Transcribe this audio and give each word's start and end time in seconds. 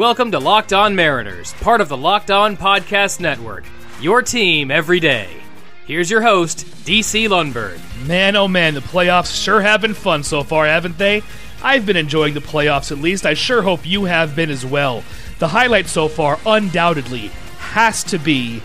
Welcome 0.00 0.30
to 0.30 0.38
Locked 0.38 0.72
On 0.72 0.96
Mariners, 0.96 1.52
part 1.60 1.82
of 1.82 1.90
the 1.90 1.96
Locked 1.96 2.30
On 2.30 2.56
Podcast 2.56 3.20
Network. 3.20 3.64
Your 4.00 4.22
team 4.22 4.70
every 4.70 4.98
day. 4.98 5.28
Here's 5.84 6.10
your 6.10 6.22
host, 6.22 6.64
DC 6.86 7.28
Lundberg. 7.28 7.78
Man, 8.08 8.34
oh 8.34 8.48
man, 8.48 8.72
the 8.72 8.80
playoffs 8.80 9.44
sure 9.44 9.60
have 9.60 9.82
been 9.82 9.92
fun 9.92 10.22
so 10.22 10.42
far, 10.42 10.64
haven't 10.64 10.96
they? 10.96 11.22
I've 11.62 11.84
been 11.84 11.98
enjoying 11.98 12.32
the 12.32 12.40
playoffs 12.40 12.90
at 12.90 12.96
least. 12.96 13.26
I 13.26 13.34
sure 13.34 13.60
hope 13.60 13.84
you 13.84 14.06
have 14.06 14.34
been 14.34 14.48
as 14.48 14.64
well. 14.64 15.04
The 15.38 15.48
highlight 15.48 15.86
so 15.86 16.08
far, 16.08 16.40
undoubtedly, 16.46 17.26
has 17.58 18.02
to 18.04 18.18
be 18.18 18.62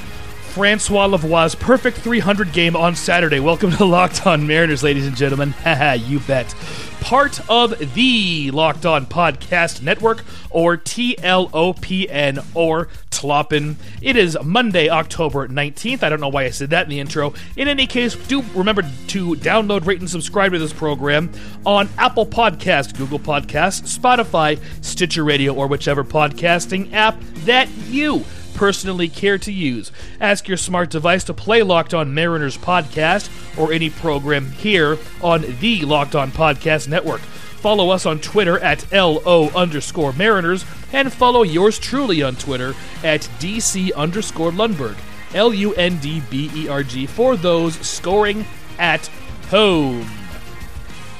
Francois 0.55 1.05
Lavoie's 1.05 1.53
perfect 1.53 1.97
300 1.97 2.53
game 2.53 2.77
on 2.77 2.95
Saturday. 2.95 3.41
Welcome 3.41 3.71
to 3.71 3.83
Locked 3.83 4.25
On 4.25 4.47
Mariners, 4.47 4.83
ladies 4.83 5.05
and 5.05 5.13
gentlemen. 5.13 5.51
Haha, 5.51 5.91
you 5.95 6.21
bet. 6.21 6.55
Part 7.01 7.41
of 7.49 7.93
the 7.93 8.51
Locked 8.51 8.85
On 8.85 9.05
Podcast 9.05 9.81
Network, 9.81 10.23
or 10.49 10.77
TLOPN, 10.77 12.45
or 12.53 12.87
Tloppin. 13.11 13.75
It 14.01 14.15
is 14.15 14.37
Monday, 14.41 14.87
October 14.87 15.49
19th. 15.49 16.03
I 16.03 16.07
don't 16.07 16.21
know 16.21 16.29
why 16.29 16.45
I 16.45 16.51
said 16.51 16.69
that 16.69 16.83
in 16.83 16.89
the 16.89 17.01
intro. 17.01 17.33
In 17.57 17.67
any 17.67 17.85
case, 17.85 18.15
do 18.15 18.41
remember 18.53 18.83
to 18.83 19.35
download, 19.35 19.85
rate, 19.85 19.99
and 19.99 20.09
subscribe 20.09 20.53
to 20.53 20.59
this 20.59 20.71
program 20.71 21.33
on 21.65 21.89
Apple 21.97 22.25
Podcast, 22.25 22.97
Google 22.97 23.19
Podcast, 23.19 23.93
Spotify, 23.93 24.57
Stitcher 24.81 25.25
Radio, 25.25 25.53
or 25.53 25.67
whichever 25.67 26.05
podcasting 26.05 26.93
app 26.93 27.19
that 27.43 27.67
you 27.89 28.23
personally 28.55 29.07
care 29.07 29.37
to 29.37 29.51
use. 29.51 29.91
Ask 30.19 30.47
your 30.47 30.57
smart 30.57 30.89
device 30.89 31.23
to 31.25 31.33
play 31.33 31.61
Locked 31.61 31.93
On 31.93 32.13
Mariners 32.13 32.57
podcast 32.57 33.29
or 33.57 33.71
any 33.71 33.89
program 33.89 34.51
here 34.51 34.97
on 35.21 35.41
the 35.59 35.81
Locked 35.85 36.15
On 36.15 36.31
Podcast 36.31 36.87
Network. 36.87 37.21
Follow 37.21 37.89
us 37.89 38.05
on 38.05 38.19
Twitter 38.19 38.59
at 38.59 38.91
LO 38.91 39.49
underscore 39.49 40.13
Mariners 40.13 40.65
and 40.93 41.11
follow 41.11 41.43
yours 41.43 41.77
truly 41.79 42.21
on 42.23 42.35
Twitter 42.35 42.75
at 43.03 43.21
DC 43.39 43.93
underscore 43.95 44.51
Lundberg. 44.51 44.95
L 45.33 45.53
U 45.53 45.73
N 45.73 45.97
D 45.99 46.21
B 46.29 46.49
E 46.55 46.67
R 46.67 46.83
G 46.83 47.05
for 47.05 47.35
those 47.35 47.75
scoring 47.75 48.45
at 48.79 49.07
home 49.49 50.07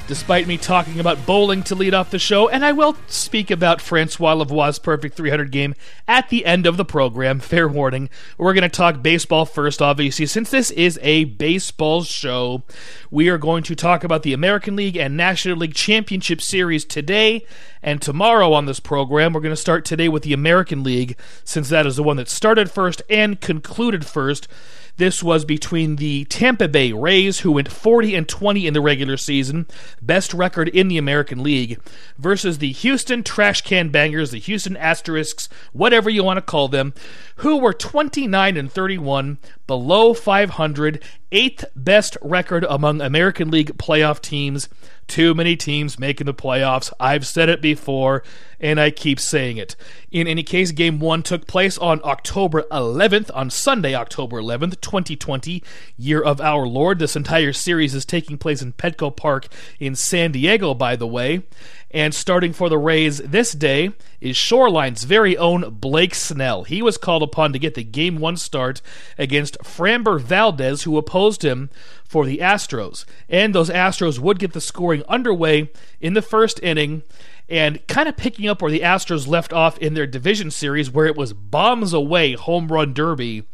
despite 0.06 0.46
me 0.46 0.56
talking 0.56 1.00
about 1.00 1.26
bowling 1.26 1.62
to 1.64 1.74
lead 1.74 1.92
off 1.92 2.10
the 2.10 2.18
show, 2.18 2.48
and 2.48 2.64
I 2.64 2.72
will 2.72 2.96
speak 3.08 3.50
about 3.50 3.80
Francois 3.80 4.34
Lavoie's 4.34 4.78
perfect 4.78 5.16
300 5.16 5.50
game 5.50 5.74
at 6.06 6.28
the 6.28 6.46
end 6.46 6.66
of 6.66 6.76
the 6.76 6.84
program. 6.84 7.40
Fair 7.46 7.66
warning. 7.66 8.08
We're 8.38 8.54
going 8.54 8.62
to 8.62 8.68
talk 8.68 9.02
baseball 9.02 9.44
first, 9.44 9.82
obviously, 9.82 10.26
since 10.26 10.50
this 10.50 10.70
is 10.70 10.98
a 11.02 11.24
baseball 11.24 12.04
show. 12.04 12.62
We 13.10 13.28
are 13.28 13.38
going 13.38 13.62
to 13.64 13.74
talk 13.74 14.04
about 14.04 14.22
the 14.22 14.32
American 14.32 14.76
League 14.76 14.96
and 14.96 15.16
National 15.16 15.56
League 15.56 15.74
Championship 15.74 16.40
Series 16.40 16.84
today 16.84 17.44
and 17.82 18.00
tomorrow 18.00 18.52
on 18.52 18.66
this 18.66 18.80
program. 18.80 19.32
We're 19.32 19.40
going 19.40 19.54
to 19.54 19.56
start 19.56 19.84
today 19.84 20.08
with 20.08 20.22
the 20.22 20.32
American 20.32 20.82
League, 20.82 21.16
since 21.44 21.68
that 21.68 21.86
is 21.86 21.96
the 21.96 22.02
one 22.02 22.16
that 22.16 22.28
started 22.28 22.70
first 22.70 23.02
and 23.10 23.40
concluded 23.40 24.06
first. 24.06 24.48
This 24.96 25.22
was 25.22 25.44
between 25.44 25.96
the 25.96 26.24
Tampa 26.24 26.68
Bay 26.68 26.92
Rays, 26.92 27.40
who 27.40 27.52
went 27.52 27.70
40 27.70 28.14
and 28.14 28.28
20 28.28 28.66
in 28.66 28.74
the 28.74 28.80
regular 28.80 29.16
season, 29.16 29.66
best 30.00 30.32
record 30.32 30.68
in 30.68 30.88
the 30.88 30.96
American 30.96 31.42
League, 31.42 31.78
versus 32.16 32.58
the 32.58 32.72
Houston 32.72 33.22
Trash 33.22 33.60
Can 33.60 33.90
Bangers, 33.90 34.30
the 34.30 34.38
Houston 34.38 34.76
Asterisks, 34.76 35.48
whatever 35.72 36.08
you 36.08 36.24
want 36.24 36.38
to 36.38 36.42
call 36.42 36.68
them, 36.68 36.94
who 37.36 37.58
were 37.58 37.74
29 37.74 38.56
and 38.56 38.72
31, 38.72 39.38
below 39.66 40.14
500, 40.14 41.02
eighth 41.32 41.64
best 41.74 42.16
record 42.22 42.64
among 42.68 43.00
American 43.00 43.50
League 43.50 43.76
playoff 43.76 44.20
teams. 44.20 44.68
Too 45.06 45.34
many 45.34 45.56
teams 45.56 45.98
making 45.98 46.26
the 46.26 46.34
playoffs. 46.34 46.92
I've 46.98 47.26
said 47.26 47.48
it 47.48 47.62
before, 47.62 48.24
and 48.58 48.80
I 48.80 48.90
keep 48.90 49.20
saying 49.20 49.56
it. 49.56 49.76
In 50.10 50.26
any 50.26 50.42
case, 50.42 50.72
game 50.72 50.98
one 50.98 51.22
took 51.22 51.46
place 51.46 51.78
on 51.78 52.00
October 52.02 52.62
11th, 52.72 53.30
on 53.34 53.50
Sunday, 53.50 53.94
October 53.94 54.40
11th, 54.40 54.80
2020, 54.86 55.62
year 55.98 56.22
of 56.22 56.40
our 56.40 56.66
Lord. 56.66 57.00
This 57.00 57.16
entire 57.16 57.52
series 57.52 57.94
is 57.94 58.06
taking 58.06 58.38
place 58.38 58.62
in 58.62 58.72
Petco 58.72 59.14
Park 59.14 59.48
in 59.80 59.96
San 59.96 60.32
Diego, 60.32 60.72
by 60.72 60.94
the 60.94 61.06
way. 61.06 61.42
And 61.90 62.14
starting 62.14 62.52
for 62.52 62.68
the 62.68 62.78
Rays 62.78 63.18
this 63.18 63.52
day 63.52 63.90
is 64.20 64.36
Shoreline's 64.36 65.04
very 65.04 65.36
own 65.36 65.70
Blake 65.70 66.14
Snell. 66.14 66.64
He 66.64 66.82
was 66.82 66.98
called 66.98 67.22
upon 67.22 67.52
to 67.52 67.58
get 67.58 67.74
the 67.74 67.84
game 67.84 68.18
one 68.18 68.36
start 68.36 68.80
against 69.18 69.58
Framber 69.60 70.20
Valdez, 70.20 70.82
who 70.82 70.98
opposed 70.98 71.44
him 71.44 71.70
for 72.04 72.26
the 72.26 72.38
Astros. 72.38 73.04
And 73.28 73.54
those 73.54 73.70
Astros 73.70 74.18
would 74.18 74.38
get 74.38 74.52
the 74.52 74.60
scoring 74.60 75.02
underway 75.08 75.70
in 76.00 76.14
the 76.14 76.22
first 76.22 76.62
inning 76.62 77.02
and 77.48 77.84
kind 77.86 78.08
of 78.08 78.16
picking 78.16 78.48
up 78.48 78.60
where 78.60 78.70
the 78.70 78.80
Astros 78.80 79.26
left 79.26 79.52
off 79.52 79.78
in 79.78 79.94
their 79.94 80.06
division 80.06 80.50
series, 80.50 80.90
where 80.90 81.06
it 81.06 81.16
was 81.16 81.32
bombs 81.32 81.92
away 81.92 82.32
home 82.32 82.68
run 82.68 82.92
derby. 82.92 83.44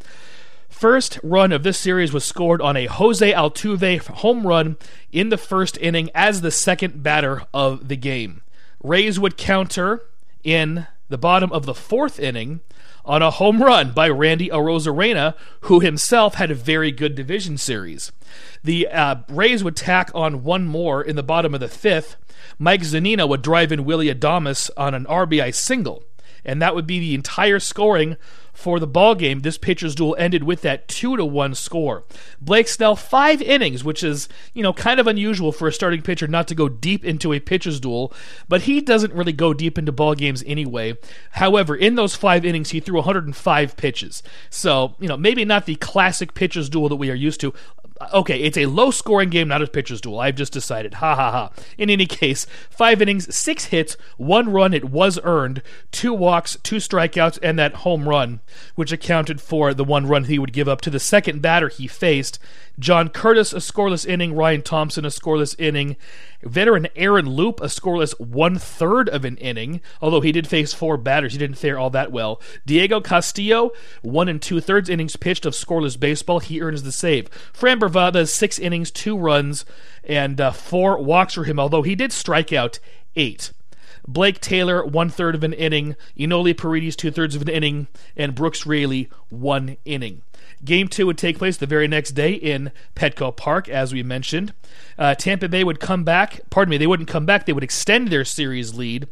First 0.83 1.21
run 1.23 1.53
of 1.53 1.63
this 1.63 1.79
series 1.79 2.13
was 2.13 2.25
scored 2.25 2.61
on 2.61 2.77
a 2.77 2.87
Jose 2.87 3.33
Altuve 3.33 4.05
home 4.05 4.45
run 4.45 4.77
in 5.13 5.29
the 5.29 5.39
first 5.39 5.79
inning 5.79 6.11
as 6.13 6.41
the 6.41 6.51
second 6.51 7.05
batter 7.05 7.45
of 7.55 7.87
the 7.87 7.95
game. 7.95 8.43
Rays 8.83 9.17
would 9.17 9.37
counter 9.37 10.03
in 10.43 10.89
the 11.09 11.17
bottom 11.17 11.53
of 11.53 11.67
the 11.67 11.73
fourth 11.75 12.19
inning 12.19 12.63
on 13.05 13.23
a 13.23 13.31
home 13.31 13.63
run 13.63 13.93
by 13.93 14.09
Randy 14.09 14.49
Arozarena, 14.49 15.37
who 15.61 15.79
himself 15.79 16.35
had 16.35 16.51
a 16.51 16.57
very 16.57 16.91
good 16.91 17.15
division 17.15 17.59
series. 17.59 18.11
The 18.65 18.89
uh, 18.89 19.17
Rays 19.29 19.63
would 19.63 19.77
tack 19.77 20.11
on 20.17 20.43
one 20.43 20.65
more 20.65 21.01
in 21.01 21.15
the 21.15 21.23
bottom 21.23 21.55
of 21.55 21.61
the 21.61 21.69
fifth. 21.69 22.17
Mike 22.59 22.83
Zunino 22.83 23.29
would 23.29 23.43
drive 23.43 23.71
in 23.71 23.85
Willy 23.85 24.13
Adames 24.13 24.69
on 24.77 24.95
an 24.95 25.05
RBI 25.05 25.55
single, 25.55 26.03
and 26.45 26.61
that 26.61 26.75
would 26.75 26.89
be 26.89 26.99
the 26.99 27.15
entire 27.15 27.61
scoring 27.61 28.17
for 28.53 28.79
the 28.79 28.87
ball 28.87 29.15
game. 29.15 29.41
This 29.41 29.59
pitcher's 29.59 29.95
duel 29.95 30.15
ended 30.19 30.45
with 30.45 30.63
that 30.63 30.89
two 30.89 31.17
to 31.17 31.25
one 31.25 31.55
score. 31.55 32.05
Blake 32.41 32.69
Snell 32.69 32.97
five 32.97 33.41
innings, 33.43 33.83
which 33.83 34.03
is 34.03 34.29
you 34.55 34.63
know 34.63 34.73
kind 34.73 35.01
of 35.01 35.07
unusual 35.07 35.53
for 35.53 35.69
a 35.69 35.73
starting 35.73 36.03
pitcher 36.03 36.27
not 36.27 36.49
to 36.49 36.55
go 36.55 36.69
deep 36.69 37.05
into 37.05 37.33
a 37.33 37.41
pitcher's 37.41 37.81
duel, 37.81 38.13
but 38.49 38.63
he 38.63 38.81
doesn't 38.81 39.15
really 39.15 39.33
go 39.33 39.55
deep 39.55 39.79
into 39.79 39.93
ball 39.93 40.15
games 40.15 40.45
anyway. 40.47 40.97
However, 41.33 41.75
in 41.75 41.95
those 41.95 42.15
five 42.15 42.45
innings, 42.45 42.71
he 42.71 42.81
threw 42.81 42.97
105 42.97 43.77
pitches. 43.77 44.23
So 44.51 44.95
you 44.99 45.09
know 45.09 45.17
maybe 45.17 45.45
not 45.45 45.67
the 45.67 45.77
classic 45.77 46.35
pitcher's 46.35 46.69
duel 46.69 46.89
that 46.89 46.97
we 46.97 47.11
are 47.11 47.15
used 47.15 47.41
to 47.41 47.55
okay, 48.13 48.41
it's 48.41 48.57
a 48.57 48.67
low 48.67 48.91
scoring 48.91 49.31
game, 49.31 49.49
not 49.49 49.63
a 49.63 49.67
pitcher's 49.67 50.01
duel. 50.01 50.21
I've 50.21 50.37
just 50.37 50.53
decided. 50.53 50.95
Ha 50.95 51.15
ha 51.15 51.31
ha. 51.31 51.51
In 51.79 51.91
any 51.91 52.07
case, 52.07 52.47
five 52.71 53.01
innings, 53.03 53.35
six 53.35 53.67
hits, 53.67 53.97
one 54.17 54.51
run. 54.53 54.75
It 54.75 54.85
was 54.85 55.19
earned, 55.23 55.63
two 55.91 56.13
walks, 56.13 56.57
two 56.63 56.77
strikeouts, 56.77 57.39
and 57.43 57.59
that 57.59 57.77
home 57.77 58.09
run, 58.09 58.41
which 58.75 58.93
accounted 58.93 59.41
for 59.41 59.75
the 59.75 59.85
one 59.85 60.07
run 60.07 60.25
he 60.25 60.39
would 60.39 60.53
give 60.53 60.69
up 60.69 60.81
to 60.83 60.91
the 60.91 61.01
second 61.01 61.43
batter 61.43 61.69
he 61.69 61.87
faced. 61.87 62.39
John 62.79 63.09
Curtis, 63.09 63.53
a 63.53 63.57
scoreless 63.57 64.07
inning. 64.07 64.35
Ryan 64.35 64.63
Thompson, 64.63 65.05
a 65.05 65.09
scoreless 65.09 65.55
inning. 65.59 65.97
Veteran 66.43 66.89
Aaron 66.97 67.27
Loup, 67.27 67.61
a 67.61 67.67
scoreless 67.67 68.19
one 68.19 68.59
third 68.59 69.09
of 69.09 69.25
an 69.25 69.37
inning, 69.37 69.81
although 70.01 70.21
he 70.21 70.33
did 70.33 70.47
face 70.47 70.73
four 70.73 70.97
batters. 70.97 71.33
He 71.33 71.39
didn't 71.39 71.59
fare 71.59 71.79
all 71.79 71.91
that 71.91 72.13
well. 72.13 72.41
Diego 72.67 73.01
Castillo, 73.01 73.71
one 74.03 74.29
and 74.29 74.41
two 74.41 74.61
thirds 74.61 74.89
innings 74.89 75.17
pitched 75.17 75.47
of 75.47 75.55
scoreless 75.55 75.99
baseball. 75.99 76.41
He 76.41 76.61
earns 76.61 76.83
the 76.83 76.93
save. 76.93 77.29
Fran 77.53 77.79
Valdez, 77.81 78.33
six 78.33 78.59
innings, 78.59 78.91
two 78.91 79.17
runs, 79.17 79.65
and 80.05 80.41
uh, 80.41 80.51
four 80.51 81.03
walks 81.03 81.35
for 81.35 81.45
him, 81.45 81.59
although 81.59 81.83
he 81.83 81.95
did 81.95 82.13
strike 82.13 82.53
out 82.53 82.79
eight. 83.17 83.53
Blake 84.07 84.41
Taylor, 84.41 84.85
one 84.85 85.09
third 85.09 85.35
of 85.35 85.45
an 85.45 85.53
inning. 85.53 85.97
Enoli 86.19 86.57
Paredes, 86.57 86.97
two 86.97 87.11
thirds 87.11 87.35
of 87.35 87.43
an 87.43 87.49
inning. 87.49 87.87
And 88.17 88.35
Brooks 88.35 88.67
Raley, 88.67 89.09
one 89.29 89.77
inning. 89.85 90.23
Game 90.65 90.87
two 90.87 91.07
would 91.07 91.19
take 91.19 91.39
place 91.39 91.57
the 91.57 91.67
very 91.67 91.89
next 91.89 92.13
day 92.13 92.33
in 92.33 92.71
Petco 92.95 93.37
Park, 93.37 93.69
as 93.69 93.93
we 93.93 94.03
mentioned. 94.03 94.53
Uh, 94.97 95.15
Tampa 95.15 95.49
Bay 95.49 95.65
would 95.65 95.81
come 95.81 96.05
back. 96.05 96.41
Pardon 96.51 96.71
me, 96.71 96.79
they 96.79 96.87
wouldn't 96.87 97.09
come 97.09 97.27
back. 97.27 97.47
They 97.47 97.53
would 97.53 97.65
extend 97.65 98.09
their 98.09 98.25
series 98.25 98.75
lead 98.75 99.09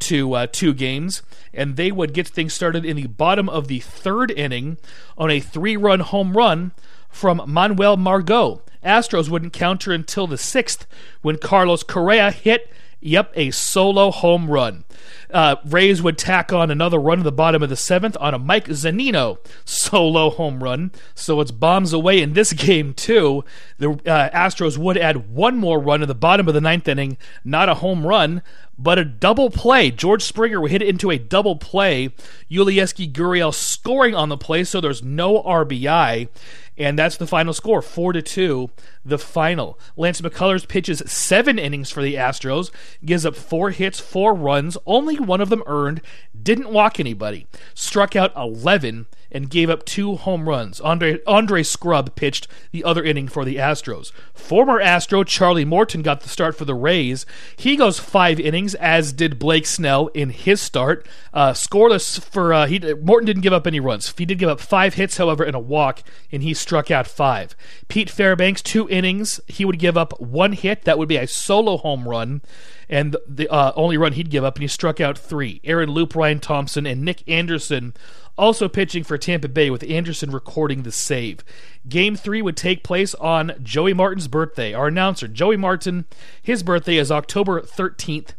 to 0.00 0.32
uh, 0.32 0.46
two 0.50 0.72
games, 0.72 1.22
and 1.52 1.76
they 1.76 1.92
would 1.92 2.14
get 2.14 2.26
things 2.26 2.54
started 2.54 2.84
in 2.84 2.96
the 2.96 3.06
bottom 3.06 3.48
of 3.48 3.68
the 3.68 3.80
third 3.80 4.30
inning 4.30 4.78
on 5.18 5.30
a 5.30 5.40
three-run 5.40 6.00
home 6.00 6.36
run 6.36 6.72
from 7.08 7.42
Manuel 7.46 7.96
Margot. 7.96 8.62
Astros 8.82 9.28
wouldn't 9.28 9.52
counter 9.52 9.92
until 9.92 10.26
the 10.26 10.38
sixth 10.38 10.86
when 11.22 11.38
Carlos 11.38 11.82
Correa 11.82 12.30
hit 12.30 12.70
Yep, 13.06 13.32
a 13.36 13.50
solo 13.50 14.10
home 14.10 14.50
run. 14.50 14.84
Uh, 15.30 15.56
Rays 15.66 16.00
would 16.00 16.16
tack 16.16 16.54
on 16.54 16.70
another 16.70 16.98
run 16.98 17.18
in 17.18 17.24
the 17.24 17.30
bottom 17.30 17.62
of 17.62 17.68
the 17.68 17.76
seventh 17.76 18.16
on 18.18 18.32
a 18.32 18.38
Mike 18.38 18.66
Zunino 18.68 19.36
solo 19.66 20.30
home 20.30 20.64
run. 20.64 20.90
So 21.14 21.42
it's 21.42 21.50
bombs 21.50 21.92
away 21.92 22.22
in 22.22 22.32
this 22.32 22.52
game, 22.54 22.94
too. 22.94 23.44
The 23.76 23.90
uh, 23.90 24.30
Astros 24.30 24.78
would 24.78 24.96
add 24.96 25.28
one 25.28 25.58
more 25.58 25.78
run 25.78 26.00
in 26.00 26.08
the 26.08 26.14
bottom 26.14 26.48
of 26.48 26.54
the 26.54 26.62
ninth 26.62 26.88
inning, 26.88 27.18
not 27.44 27.68
a 27.68 27.74
home 27.74 28.06
run, 28.06 28.40
but 28.78 28.98
a 28.98 29.04
double 29.04 29.50
play. 29.50 29.90
George 29.90 30.22
Springer 30.22 30.66
hit 30.66 30.82
it 30.82 30.88
into 30.88 31.10
a 31.10 31.18
double 31.18 31.56
play. 31.56 32.10
Yulieski 32.50 33.10
Gurriel 33.10 33.54
scoring 33.54 34.14
on 34.14 34.28
the 34.28 34.36
play, 34.36 34.64
so 34.64 34.80
there's 34.80 35.02
no 35.02 35.42
RBI. 35.42 36.28
And 36.76 36.98
that's 36.98 37.16
the 37.16 37.26
final 37.26 37.52
score, 37.52 37.82
four 37.82 38.12
to 38.12 38.20
two. 38.20 38.70
The 39.04 39.18
final. 39.18 39.78
Lance 39.96 40.20
McCullers 40.20 40.66
pitches 40.66 41.02
seven 41.06 41.58
innings 41.58 41.90
for 41.90 42.02
the 42.02 42.14
Astros, 42.14 42.70
gives 43.04 43.24
up 43.24 43.36
four 43.36 43.70
hits, 43.70 44.00
four 44.00 44.34
runs, 44.34 44.76
only 44.84 45.16
one 45.16 45.40
of 45.40 45.50
them 45.50 45.62
earned, 45.66 46.00
didn't 46.40 46.72
walk 46.72 46.98
anybody, 46.98 47.46
struck 47.74 48.16
out 48.16 48.34
eleven, 48.36 49.06
and 49.34 49.50
gave 49.50 49.68
up 49.68 49.84
two 49.84 50.14
home 50.14 50.48
runs. 50.48 50.80
Andre 50.80 51.18
Andre 51.26 51.64
Scrubb 51.64 52.14
pitched 52.14 52.46
the 52.70 52.84
other 52.84 53.02
inning 53.02 53.26
for 53.26 53.44
the 53.44 53.56
Astros. 53.56 54.12
Former 54.32 54.80
Astro 54.80 55.24
Charlie 55.24 55.64
Morton 55.64 56.02
got 56.02 56.20
the 56.20 56.28
start 56.28 56.56
for 56.56 56.64
the 56.64 56.74
Rays. 56.74 57.26
He 57.56 57.76
goes 57.76 57.98
five 57.98 58.38
innings, 58.38 58.76
as 58.76 59.12
did 59.12 59.38
Blake 59.38 59.66
Snell 59.66 60.06
in 60.14 60.30
his 60.30 60.60
start. 60.60 61.06
Uh, 61.34 61.52
scoreless 61.52 62.22
for 62.24 62.54
uh, 62.54 62.66
he 62.66 62.78
Morton 62.94 63.26
didn't 63.26 63.42
give 63.42 63.52
up 63.52 63.66
any 63.66 63.80
runs. 63.80 64.14
He 64.16 64.24
did 64.24 64.38
give 64.38 64.48
up 64.48 64.60
five 64.60 64.94
hits, 64.94 65.16
however, 65.16 65.42
and 65.42 65.56
a 65.56 65.60
walk, 65.60 66.04
and 66.30 66.42
he 66.42 66.54
struck 66.54 66.90
out 66.92 67.08
five. 67.08 67.56
Pete 67.88 68.08
Fairbanks, 68.08 68.62
two 68.62 68.88
innings. 68.88 69.40
He 69.48 69.64
would 69.64 69.80
give 69.80 69.96
up 69.96 70.20
one 70.20 70.52
hit. 70.52 70.84
That 70.84 70.96
would 70.96 71.08
be 71.08 71.16
a 71.16 71.26
solo 71.26 71.76
home 71.76 72.08
run. 72.08 72.40
And 72.88 73.16
the 73.26 73.48
uh, 73.48 73.72
only 73.74 73.96
run 73.96 74.12
he'd 74.12 74.30
give 74.30 74.44
up, 74.44 74.56
and 74.56 74.62
he 74.62 74.68
struck 74.68 75.00
out 75.00 75.18
three. 75.18 75.60
Aaron 75.64 75.88
Loup, 75.88 76.14
Ryan 76.14 76.38
Thompson, 76.38 76.86
and 76.86 77.02
Nick 77.02 77.26
Anderson 77.28 77.94
also 78.36 78.68
pitching 78.68 79.04
for 79.04 79.18
Tampa 79.18 79.48
Bay, 79.48 79.70
with 79.70 79.88
Anderson 79.88 80.30
recording 80.30 80.82
the 80.82 80.92
save. 80.92 81.44
Game 81.88 82.16
three 82.16 82.42
would 82.42 82.56
take 82.56 82.82
place 82.82 83.14
on 83.14 83.54
Joey 83.62 83.92
Martin's 83.94 84.28
birthday. 84.28 84.72
Our 84.74 84.88
announcer, 84.88 85.28
Joey 85.28 85.56
Martin, 85.56 86.06
his 86.42 86.62
birthday 86.62 86.96
is 86.96 87.12
October 87.12 87.60
13th. 87.60 88.30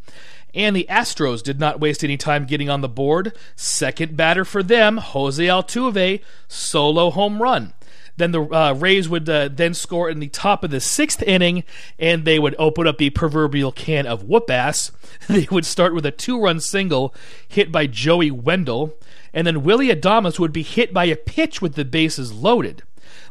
And 0.53 0.73
the 0.75 0.87
Astros 0.89 1.43
did 1.43 1.59
not 1.59 1.81
waste 1.81 2.03
any 2.03 2.15
time 2.15 2.45
getting 2.45 2.69
on 2.69 2.79
the 2.79 2.87
board. 2.87 3.33
Second 3.57 4.15
batter 4.15 4.45
for 4.45 4.63
them, 4.63 4.97
Jose 4.97 5.43
Altuve, 5.43 6.21
solo 6.47 7.09
home 7.09 7.41
run. 7.41 7.73
Then 8.17 8.31
the 8.31 8.41
uh, 8.41 8.73
Rays 8.73 9.09
would 9.09 9.27
uh, 9.27 9.49
then 9.51 9.73
score 9.73 10.09
in 10.09 10.19
the 10.19 10.29
top 10.29 10.63
of 10.63 10.71
the 10.71 10.79
sixth 10.79 11.21
inning, 11.21 11.63
and 11.99 12.23
they 12.23 12.39
would 12.39 12.55
open 12.57 12.87
up 12.87 12.97
the 12.97 13.09
proverbial 13.09 13.73
can 13.73 14.07
of 14.07 14.23
whoop 14.23 14.49
ass. 14.49 14.91
they 15.27 15.47
would 15.51 15.65
start 15.65 15.93
with 15.93 16.05
a 16.05 16.11
two 16.11 16.41
run 16.41 16.59
single 16.59 17.13
hit 17.47 17.71
by 17.71 17.87
Joey 17.87 18.31
Wendle, 18.31 18.93
and 19.35 19.45
then 19.45 19.61
Willy 19.61 19.89
Adames 19.89 20.39
would 20.39 20.53
be 20.53 20.63
hit 20.63 20.93
by 20.93 21.05
a 21.05 21.15
pitch 21.15 21.61
with 21.61 21.75
the 21.75 21.85
bases 21.85 22.33
loaded. 22.33 22.81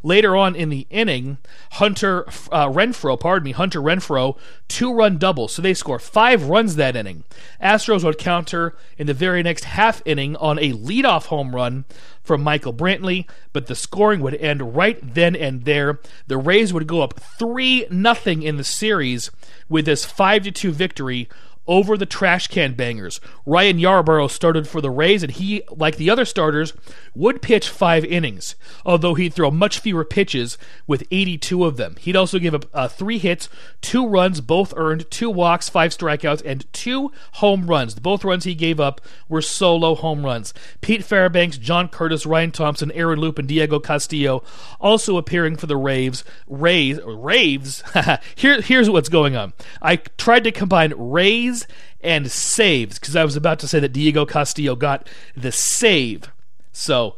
Later 0.02 0.36
on 0.36 0.54
in 0.54 0.68
the 0.68 0.86
inning, 0.90 1.38
Hunter 1.72 2.24
uh, 2.52 2.68
Renfroe, 2.68 3.18
pardon 3.18 3.44
me, 3.44 3.52
Hunter 3.52 3.80
Renfroe, 3.80 4.38
two 4.68 4.92
run 4.92 5.16
double. 5.16 5.48
So 5.48 5.62
they 5.62 5.72
score 5.72 5.98
five 5.98 6.44
runs 6.44 6.76
that 6.76 6.94
inning. 6.94 7.24
Astros 7.60 8.04
would 8.04 8.18
counter 8.18 8.76
in 8.98 9.06
the 9.06 9.14
very 9.14 9.42
next 9.42 9.64
half 9.64 10.02
inning 10.04 10.36
on 10.36 10.58
a 10.58 10.72
leadoff 10.72 11.26
home 11.26 11.54
run 11.54 11.86
from 12.22 12.42
Michael 12.42 12.74
Brantley, 12.74 13.26
but 13.54 13.66
the 13.66 13.74
scoring 13.74 14.20
would 14.20 14.34
end 14.34 14.76
right 14.76 14.98
then 15.14 15.34
and 15.34 15.64
there. 15.64 16.00
The 16.26 16.36
Rays 16.36 16.72
would 16.72 16.86
go 16.86 17.00
up 17.00 17.18
3 17.18 17.86
nothing 17.90 18.42
in 18.42 18.58
the 18.58 18.64
series 18.64 19.30
with 19.70 19.86
this 19.86 20.04
5 20.04 20.52
2 20.52 20.70
victory 20.70 21.28
over 21.66 21.96
the 21.96 22.06
trash 22.06 22.48
can 22.48 22.74
bangers. 22.74 23.20
Ryan 23.46 23.78
Yarbrough 23.78 24.30
started 24.30 24.68
for 24.68 24.80
the 24.80 24.90
Rays, 24.90 25.22
and 25.22 25.32
he, 25.32 25.62
like 25.70 25.96
the 25.96 26.10
other 26.10 26.24
starters, 26.24 26.72
would 27.14 27.42
pitch 27.42 27.68
five 27.68 28.04
innings, 28.04 28.54
although 28.84 29.14
he'd 29.14 29.34
throw 29.34 29.50
much 29.50 29.78
fewer 29.78 30.04
pitches 30.04 30.58
with 30.86 31.06
82 31.10 31.64
of 31.64 31.76
them. 31.76 31.96
He'd 31.98 32.16
also 32.16 32.38
give 32.38 32.54
up 32.54 32.66
uh, 32.74 32.88
three 32.88 33.18
hits, 33.18 33.48
two 33.80 34.06
runs, 34.06 34.40
both 34.40 34.74
earned, 34.76 35.10
two 35.10 35.30
walks, 35.30 35.68
five 35.68 35.92
strikeouts, 35.92 36.42
and 36.44 36.70
two 36.72 37.12
home 37.34 37.66
runs. 37.66 37.94
Both 37.94 38.24
runs 38.24 38.44
he 38.44 38.54
gave 38.54 38.80
up 38.80 39.00
were 39.28 39.42
solo 39.42 39.94
home 39.94 40.24
runs. 40.24 40.52
Pete 40.80 41.04
Fairbanks, 41.04 41.58
John 41.58 41.88
Curtis, 41.88 42.26
Ryan 42.26 42.50
Thompson, 42.50 42.92
Aaron 42.92 43.18
Loup, 43.18 43.38
and 43.38 43.48
Diego 43.48 43.78
Castillo 43.78 44.42
also 44.80 45.16
appearing 45.16 45.56
for 45.56 45.66
the 45.66 45.76
Raves. 45.76 46.24
Rays, 46.46 47.00
Raves. 47.04 47.82
Here, 48.34 48.60
here's 48.60 48.90
what's 48.90 49.08
going 49.08 49.36
on. 49.36 49.52
I 49.80 49.96
tried 49.96 50.44
to 50.44 50.52
combine 50.52 50.92
Rays 50.96 51.53
and 52.00 52.30
saves 52.30 52.98
because 52.98 53.16
I 53.16 53.24
was 53.24 53.36
about 53.36 53.58
to 53.60 53.68
say 53.68 53.80
that 53.80 53.92
Diego 53.92 54.26
Castillo 54.26 54.76
got 54.76 55.08
the 55.36 55.52
save. 55.52 56.30
So 56.72 57.16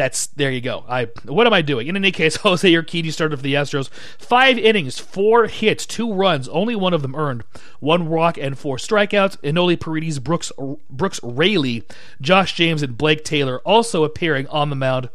that's 0.00 0.28
there 0.28 0.50
you 0.50 0.62
go. 0.62 0.84
I 0.88 1.08
what 1.26 1.46
am 1.46 1.52
I 1.52 1.60
doing? 1.60 1.86
In 1.86 1.94
any 1.94 2.10
case, 2.10 2.36
Jose 2.36 2.72
Urquidy 2.72 3.12
started 3.12 3.36
for 3.36 3.42
the 3.42 3.52
Astros. 3.52 3.90
Five 4.18 4.56
innings, 4.56 4.98
four 4.98 5.46
hits, 5.46 5.84
two 5.84 6.12
runs, 6.12 6.48
only 6.48 6.74
one 6.74 6.94
of 6.94 7.02
them 7.02 7.14
earned. 7.14 7.44
One 7.80 8.08
walk 8.08 8.38
and 8.38 8.58
four 8.58 8.78
strikeouts. 8.78 9.36
Enoli 9.42 9.78
Paredes, 9.78 10.18
Brooks 10.18 10.52
Brooks 10.88 11.20
Raley, 11.22 11.84
Josh 12.20 12.54
James, 12.54 12.82
and 12.82 12.96
Blake 12.96 13.24
Taylor 13.24 13.58
also 13.60 14.04
appearing 14.04 14.46
on 14.48 14.70
the 14.70 14.76
mound 14.76 15.10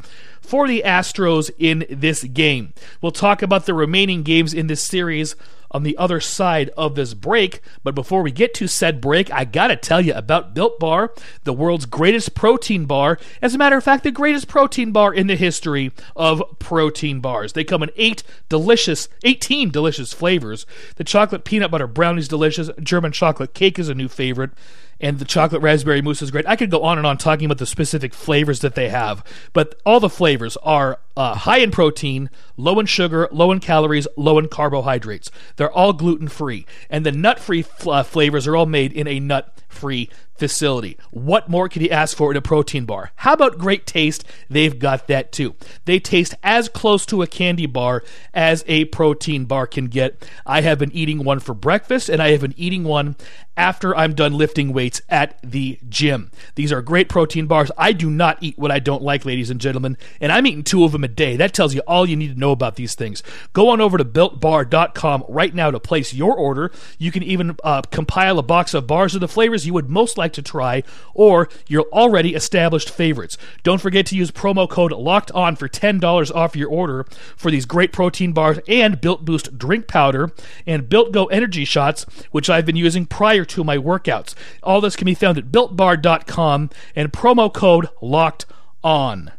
for 0.46 0.68
the 0.68 0.84
Astros 0.86 1.52
in 1.58 1.86
this 1.90 2.24
game. 2.24 2.74
We'll 3.02 3.12
talk 3.12 3.42
about 3.42 3.66
the 3.66 3.74
remaining 3.74 4.24
games 4.24 4.54
in 4.54 4.68
this 4.68 4.84
series 4.84 5.36
on 5.72 5.84
the 5.84 5.98
other 5.98 6.22
side 6.22 6.70
of 6.78 6.96
this 6.96 7.14
break. 7.14 7.60
But 7.84 7.96
before 7.96 8.22
we 8.22 8.32
get 8.32 8.54
to 8.56 8.68
said 8.68 9.02
break, 9.02 9.32
I 9.34 9.44
gotta 9.44 9.76
tell 9.76 10.00
you 10.00 10.14
about 10.14 10.54
Built 10.54 10.80
Bar, 10.80 11.14
the 11.44 11.52
world's 11.52 11.86
greatest 11.86 12.34
protein 12.34 12.86
bar. 12.86 13.20
As 13.42 13.54
a 13.54 13.58
matter 13.58 13.76
of 13.76 13.84
fact, 13.84 14.06
the 14.06 14.12
greatest 14.12 14.48
protein 14.48 14.94
bar 14.94 15.14
in 15.14 15.28
the 15.28 15.36
history 15.36 15.92
of 16.16 16.42
protein 16.60 17.20
bars. 17.20 17.54
They 17.54 17.66
come 17.66 17.84
in 17.84 17.92
eight 17.98 18.24
delicious, 18.48 19.10
18 19.24 19.70
delicious 19.70 20.14
flavors. 20.14 20.66
The 20.96 21.04
chocolate 21.04 21.44
peanut 21.44 21.72
butter 21.72 21.88
brownie 21.88 22.20
is 22.20 22.30
delicious. 22.30 22.70
German 22.80 23.12
chocolate 23.12 23.54
cake 23.54 23.78
is 23.78 23.90
a 23.90 23.96
new 23.96 24.08
favorite 24.08 24.52
and 25.00 25.20
the 25.20 25.26
chocolate 25.26 25.62
raspberry 25.62 26.02
mousse 26.02 26.22
is 26.22 26.32
great. 26.32 26.48
I 26.48 26.56
could 26.56 26.72
go 26.72 26.84
on 26.84 26.98
and 26.98 27.06
on 27.06 27.18
talking 27.18 27.46
about 27.46 27.58
the 27.58 27.66
specific 27.66 28.14
flavors 28.14 28.60
that 28.62 28.76
they 28.76 28.90
have, 28.90 29.24
but 29.54 29.80
all 29.86 30.00
the 30.00 30.10
flavors 30.10 30.58
are 30.58 31.00
uh, 31.18 31.36
high 31.36 31.58
in 31.58 31.72
protein, 31.72 32.30
low 32.58 32.80
in 32.80 32.86
sugar, 32.86 33.28
low 33.32 33.52
in 33.52 33.60
calories, 33.60 34.08
low 34.18 34.38
in 34.38 34.48
carbohydrates. 34.48 35.32
They're 35.56 35.72
all 35.72 35.94
gluten 35.94 36.28
free, 36.28 36.66
and 36.90 37.06
the 37.06 37.12
nut 37.12 37.40
free 37.40 37.66
uh, 37.86 38.04
flavors 38.04 38.48
are 38.48 38.56
all 38.56 38.66
made 38.66 38.94
in 38.94 39.08
a 39.08 39.20
nut 39.20 39.62
free 39.68 40.10
facility. 40.38 40.98
What 41.12 41.50
more 41.50 41.70
could 41.70 41.82
you 41.82 41.90
ask 41.90 42.16
for 42.16 42.32
in 42.32 42.38
a 42.38 42.42
protein 42.42 42.86
bar? 42.86 43.12
How 43.16 43.34
about 43.34 43.58
great 43.58 43.86
taste? 43.86 44.26
They've 44.50 44.78
got 44.78 45.08
that 45.08 45.32
too. 45.32 45.56
They 45.86 46.00
taste 46.00 46.36
as 46.44 46.70
close 46.70 47.06
to 47.08 47.22
a 47.22 47.28
candy 47.28 47.66
bar 47.66 48.04
as 48.34 48.64
a 48.68 48.86
protein 48.86 49.46
bar 49.46 49.68
can 49.68 49.86
get. 49.86 50.28
I 50.46 50.62
have 50.62 50.80
been 50.80 50.92
eating 50.92 51.24
one 51.24 51.40
for 51.40 51.54
breakfast 51.54 52.10
and 52.10 52.22
I 52.22 52.32
have 52.32 52.42
been 52.42 52.54
eating 52.58 52.84
one 52.84 53.16
after 53.58 53.96
I'm 53.96 54.14
done 54.14 54.34
lifting 54.34 54.74
weights 54.74 55.02
at 55.10 55.40
the 55.42 55.80
gym. 55.88 56.32
These 56.56 56.72
are 56.72 56.82
great 56.82 57.10
protein 57.10 57.48
bars. 57.48 57.72
I 57.78 57.94
do 57.94 58.10
not 58.10 58.38
eat 58.42 58.58
what 58.58 58.72
I 58.72 58.80
don't 58.80 59.02
like, 59.02 59.26
ladies 59.26 59.50
and 59.50 59.62
gentlemen, 59.62 59.98
and 60.20 60.32
I'm 60.32 60.46
eating 60.46 60.64
two 60.64 60.84
of 60.84 60.92
them 60.92 61.04
a 61.04 61.08
day. 61.08 61.38
That 61.38 61.54
tells 61.54 61.74
you 61.74 61.82
all 61.88 62.06
you 62.06 62.16
need 62.16 62.34
to 62.34 62.40
know 62.40 62.52
about 62.52 62.76
these 62.76 62.96
things. 62.96 63.24
Go 63.54 63.70
on 63.70 63.82
over 63.82 63.98
to 63.98 64.06
builtbar.com 64.06 65.26
right 65.30 65.54
now 65.54 65.72
to 65.72 65.80
place 65.80 66.14
your 66.14 66.36
order. 66.36 66.72
You 66.98 67.12
can 67.12 67.24
even 67.24 67.56
uh, 67.64 67.82
compile 67.84 68.40
a 68.40 68.44
box 68.44 68.74
of 68.74 68.88
bars 68.88 69.16
of 69.16 69.22
the 69.22 69.28
flavors 69.28 69.66
you 69.66 69.74
would 69.74 69.90
most 69.90 70.18
like 70.18 70.25
to 70.34 70.42
try 70.42 70.84
or 71.14 71.50
your 71.68 71.84
already 71.92 72.36
established 72.36 72.90
favorites. 72.90 73.38
Don't 73.64 73.82
forget 73.82 74.06
to 74.08 74.16
use 74.16 74.32
promo 74.32 74.70
code 74.70 74.92
LOCKED 74.92 75.32
ON 75.34 75.56
for 75.56 75.68
$10 75.68 76.36
off 76.36 76.56
your 76.56 76.70
order 76.70 77.06
for 77.36 77.52
these 77.52 77.66
great 77.66 77.92
protein 77.92 78.32
bars 78.32 78.60
and 78.68 79.02
Built 79.02 79.26
Boost 79.26 79.58
drink 79.58 79.88
powder 79.88 80.32
and 80.66 80.90
Built 80.90 81.12
Go 81.12 81.26
energy 81.28 81.66
shots, 81.66 82.06
which 82.32 82.50
I've 82.50 82.66
been 82.66 82.76
using 82.76 83.06
prior 83.06 83.46
to 83.46 83.64
my 83.64 83.78
workouts. 83.78 84.36
All 84.64 84.82
this 84.82 84.96
can 84.96 85.06
be 85.06 85.16
found 85.16 85.38
at 85.38 85.52
builtbar.com 85.52 86.70
and 86.96 87.12
promo 87.12 87.54
code 87.54 87.90
LOCKED 88.02 88.46
ON. 88.84 89.32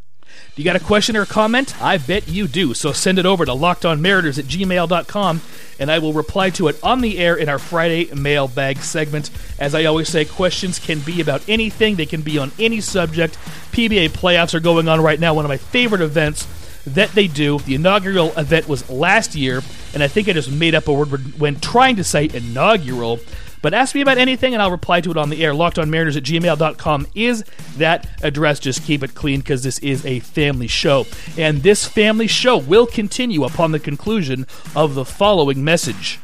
Do 0.55 0.61
you 0.61 0.65
got 0.65 0.75
a 0.75 0.83
question 0.83 1.15
or 1.15 1.21
a 1.21 1.27
comment? 1.27 1.79
I 1.81 1.97
bet 1.97 2.27
you 2.27 2.47
do. 2.47 2.73
So 2.73 2.91
send 2.91 3.19
it 3.19 3.25
over 3.25 3.45
to 3.45 3.51
lockedonmariners 3.51 4.39
at 4.39 4.45
gmail.com 4.45 5.41
and 5.79 5.91
I 5.91 5.99
will 5.99 6.13
reply 6.13 6.49
to 6.51 6.67
it 6.67 6.79
on 6.81 7.01
the 7.01 7.19
air 7.19 7.35
in 7.35 7.49
our 7.49 7.59
Friday 7.59 8.13
mailbag 8.13 8.79
segment. 8.79 9.29
As 9.59 9.75
I 9.75 9.85
always 9.85 10.09
say, 10.09 10.25
questions 10.25 10.79
can 10.79 10.99
be 10.99 11.21
about 11.21 11.47
anything, 11.47 11.95
they 11.95 12.05
can 12.05 12.21
be 12.21 12.37
on 12.37 12.51
any 12.57 12.81
subject. 12.81 13.37
PBA 13.71 14.09
playoffs 14.09 14.53
are 14.53 14.59
going 14.59 14.87
on 14.87 15.01
right 15.01 15.19
now, 15.19 15.33
one 15.33 15.45
of 15.45 15.49
my 15.49 15.57
favorite 15.57 16.01
events 16.01 16.47
that 16.87 17.11
they 17.11 17.27
do. 17.27 17.59
The 17.59 17.75
inaugural 17.75 18.31
event 18.37 18.67
was 18.67 18.89
last 18.89 19.35
year, 19.35 19.61
and 19.93 20.01
I 20.01 20.07
think 20.07 20.29
I 20.29 20.33
just 20.33 20.51
made 20.51 20.73
up 20.73 20.87
a 20.87 20.93
word 20.93 21.39
when 21.39 21.59
trying 21.59 21.97
to 21.97 22.03
say 22.03 22.29
inaugural. 22.33 23.19
But 23.61 23.73
ask 23.73 23.95
me 23.95 24.01
about 24.01 24.17
anything 24.17 24.53
and 24.53 24.61
I'll 24.61 24.71
reply 24.71 25.01
to 25.01 25.11
it 25.11 25.17
on 25.17 25.29
the 25.29 25.43
air. 25.43 25.53
LockedOnMariners 25.53 26.17
at 26.17 26.23
gmail.com 26.23 27.07
is 27.15 27.43
that 27.77 28.07
address. 28.21 28.59
Just 28.59 28.83
keep 28.83 29.03
it 29.03 29.15
clean 29.15 29.39
because 29.39 29.63
this 29.63 29.79
is 29.79 30.05
a 30.05 30.19
family 30.19 30.67
show. 30.67 31.05
And 31.37 31.63
this 31.63 31.85
family 31.85 32.27
show 32.27 32.57
will 32.57 32.85
continue 32.85 33.43
upon 33.43 33.71
the 33.71 33.79
conclusion 33.79 34.45
of 34.75 34.95
the 34.95 35.05
following 35.05 35.63
message. 35.63 36.19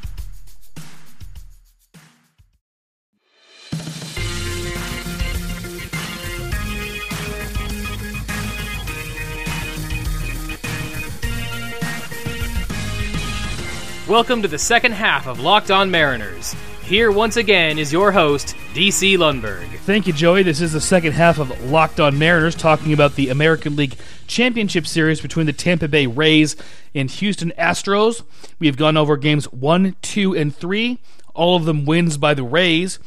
Welcome 14.07 14.41
to 14.41 14.47
the 14.47 14.59
second 14.59 14.91
half 14.91 15.27
of 15.27 15.39
Locked 15.39 15.71
On 15.71 15.89
Mariners, 15.89 16.53
Here 16.85 17.11
once 17.11 17.37
again 17.37 17.79
is 17.79 17.93
your 17.93 18.11
host, 18.11 18.57
DC 18.73 19.17
Lundberg. 19.17 19.69
Thank 19.79 20.05
you, 20.05 20.11
Joey. 20.11 20.43
This 20.43 20.59
is 20.59 20.73
the 20.73 20.81
second 20.81 21.13
half 21.13 21.39
of 21.39 21.71
Locked 21.71 22.01
On 22.01 22.19
Mariners, 22.19 22.55
talking 22.55 22.91
about 22.91 23.15
the 23.15 23.29
American 23.29 23.77
League 23.77 23.95
Championship 24.27 24.85
Series 24.85 25.21
between 25.21 25.45
the 25.45 25.53
Tampa 25.53 25.87
Bay 25.87 26.07
Rays 26.07 26.57
and 26.93 27.09
Houston 27.09 27.53
Astros. 27.57 28.23
We 28.59 28.67
have 28.67 28.75
gone 28.75 28.97
over 28.97 29.15
games 29.15 29.45
one, 29.53 29.95
two, 30.01 30.35
and 30.35 30.53
three. 30.53 30.99
All 31.33 31.55
of 31.55 31.63
them 31.63 31.85
wins 31.85 32.17
by 32.17 32.33
the 32.33 32.43
Rays. 32.43 32.99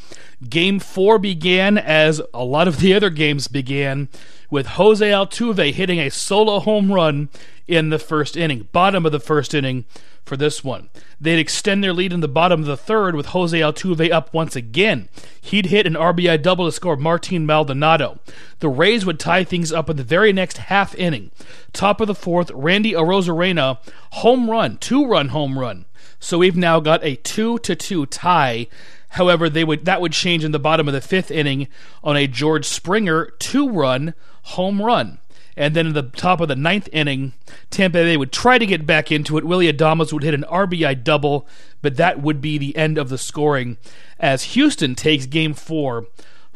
Game 0.48 0.78
four 0.78 1.18
began 1.18 1.76
as 1.76 2.22
a 2.32 2.44
lot 2.44 2.68
of 2.68 2.80
the 2.80 2.94
other 2.94 3.10
games 3.10 3.46
began 3.46 4.08
with 4.50 4.66
Jose 4.68 5.06
Altuve 5.06 5.74
hitting 5.74 6.00
a 6.00 6.10
solo 6.10 6.60
home 6.60 6.90
run 6.90 7.28
in 7.68 7.90
the 7.90 7.98
first 7.98 8.38
inning, 8.38 8.68
bottom 8.72 9.04
of 9.04 9.12
the 9.12 9.20
first 9.20 9.52
inning 9.52 9.84
for 10.26 10.36
this 10.36 10.62
one. 10.62 10.90
They'd 11.20 11.38
extend 11.38 11.82
their 11.82 11.92
lead 11.92 12.12
in 12.12 12.20
the 12.20 12.28
bottom 12.28 12.60
of 12.60 12.66
the 12.66 12.76
third 12.76 13.14
with 13.14 13.26
Jose 13.26 13.58
Altuve 13.58 14.10
up 14.10 14.34
once 14.34 14.56
again. 14.56 15.08
He'd 15.40 15.66
hit 15.66 15.86
an 15.86 15.94
RBI 15.94 16.42
double 16.42 16.66
to 16.66 16.72
score 16.72 16.96
Martin 16.96 17.46
Maldonado. 17.46 18.18
The 18.58 18.68
Rays 18.68 19.06
would 19.06 19.20
tie 19.20 19.44
things 19.44 19.72
up 19.72 19.88
in 19.88 19.96
the 19.96 20.02
very 20.02 20.32
next 20.32 20.58
half 20.58 20.94
inning. 20.96 21.30
Top 21.72 22.00
of 22.00 22.08
the 22.08 22.14
fourth, 22.14 22.50
Randy 22.50 22.92
Arozarena 22.92 23.78
home 24.12 24.50
run, 24.50 24.76
two 24.78 25.06
run 25.06 25.28
home 25.28 25.58
run. 25.58 25.86
So 26.18 26.38
we've 26.38 26.56
now 26.56 26.80
got 26.80 27.04
a 27.04 27.16
two 27.16 27.58
to 27.60 27.76
two 27.76 28.06
tie. 28.06 28.66
However, 29.10 29.48
they 29.48 29.64
would 29.64 29.84
that 29.84 30.00
would 30.00 30.12
change 30.12 30.44
in 30.44 30.52
the 30.52 30.58
bottom 30.58 30.88
of 30.88 30.94
the 30.94 31.00
fifth 31.00 31.30
inning 31.30 31.68
on 32.02 32.16
a 32.16 32.26
George 32.26 32.66
Springer 32.66 33.30
two 33.38 33.68
run 33.68 34.14
home 34.42 34.82
run. 34.82 35.18
And 35.56 35.74
then 35.74 35.86
in 35.86 35.92
the 35.94 36.02
top 36.02 36.40
of 36.40 36.48
the 36.48 36.56
ninth 36.56 36.88
inning, 36.92 37.32
Tampa 37.70 37.98
Bay 37.98 38.16
would 38.16 38.32
try 38.32 38.58
to 38.58 38.66
get 38.66 38.86
back 38.86 39.10
into 39.10 39.38
it. 39.38 39.44
Willy 39.44 39.72
Adames 39.72 40.12
would 40.12 40.22
hit 40.22 40.34
an 40.34 40.44
RBI 40.50 41.02
double, 41.02 41.48
but 41.80 41.96
that 41.96 42.20
would 42.20 42.40
be 42.40 42.58
the 42.58 42.76
end 42.76 42.98
of 42.98 43.08
the 43.08 43.18
scoring 43.18 43.78
as 44.18 44.54
Houston 44.54 44.94
takes 44.94 45.24
game 45.26 45.54
four. 45.54 46.06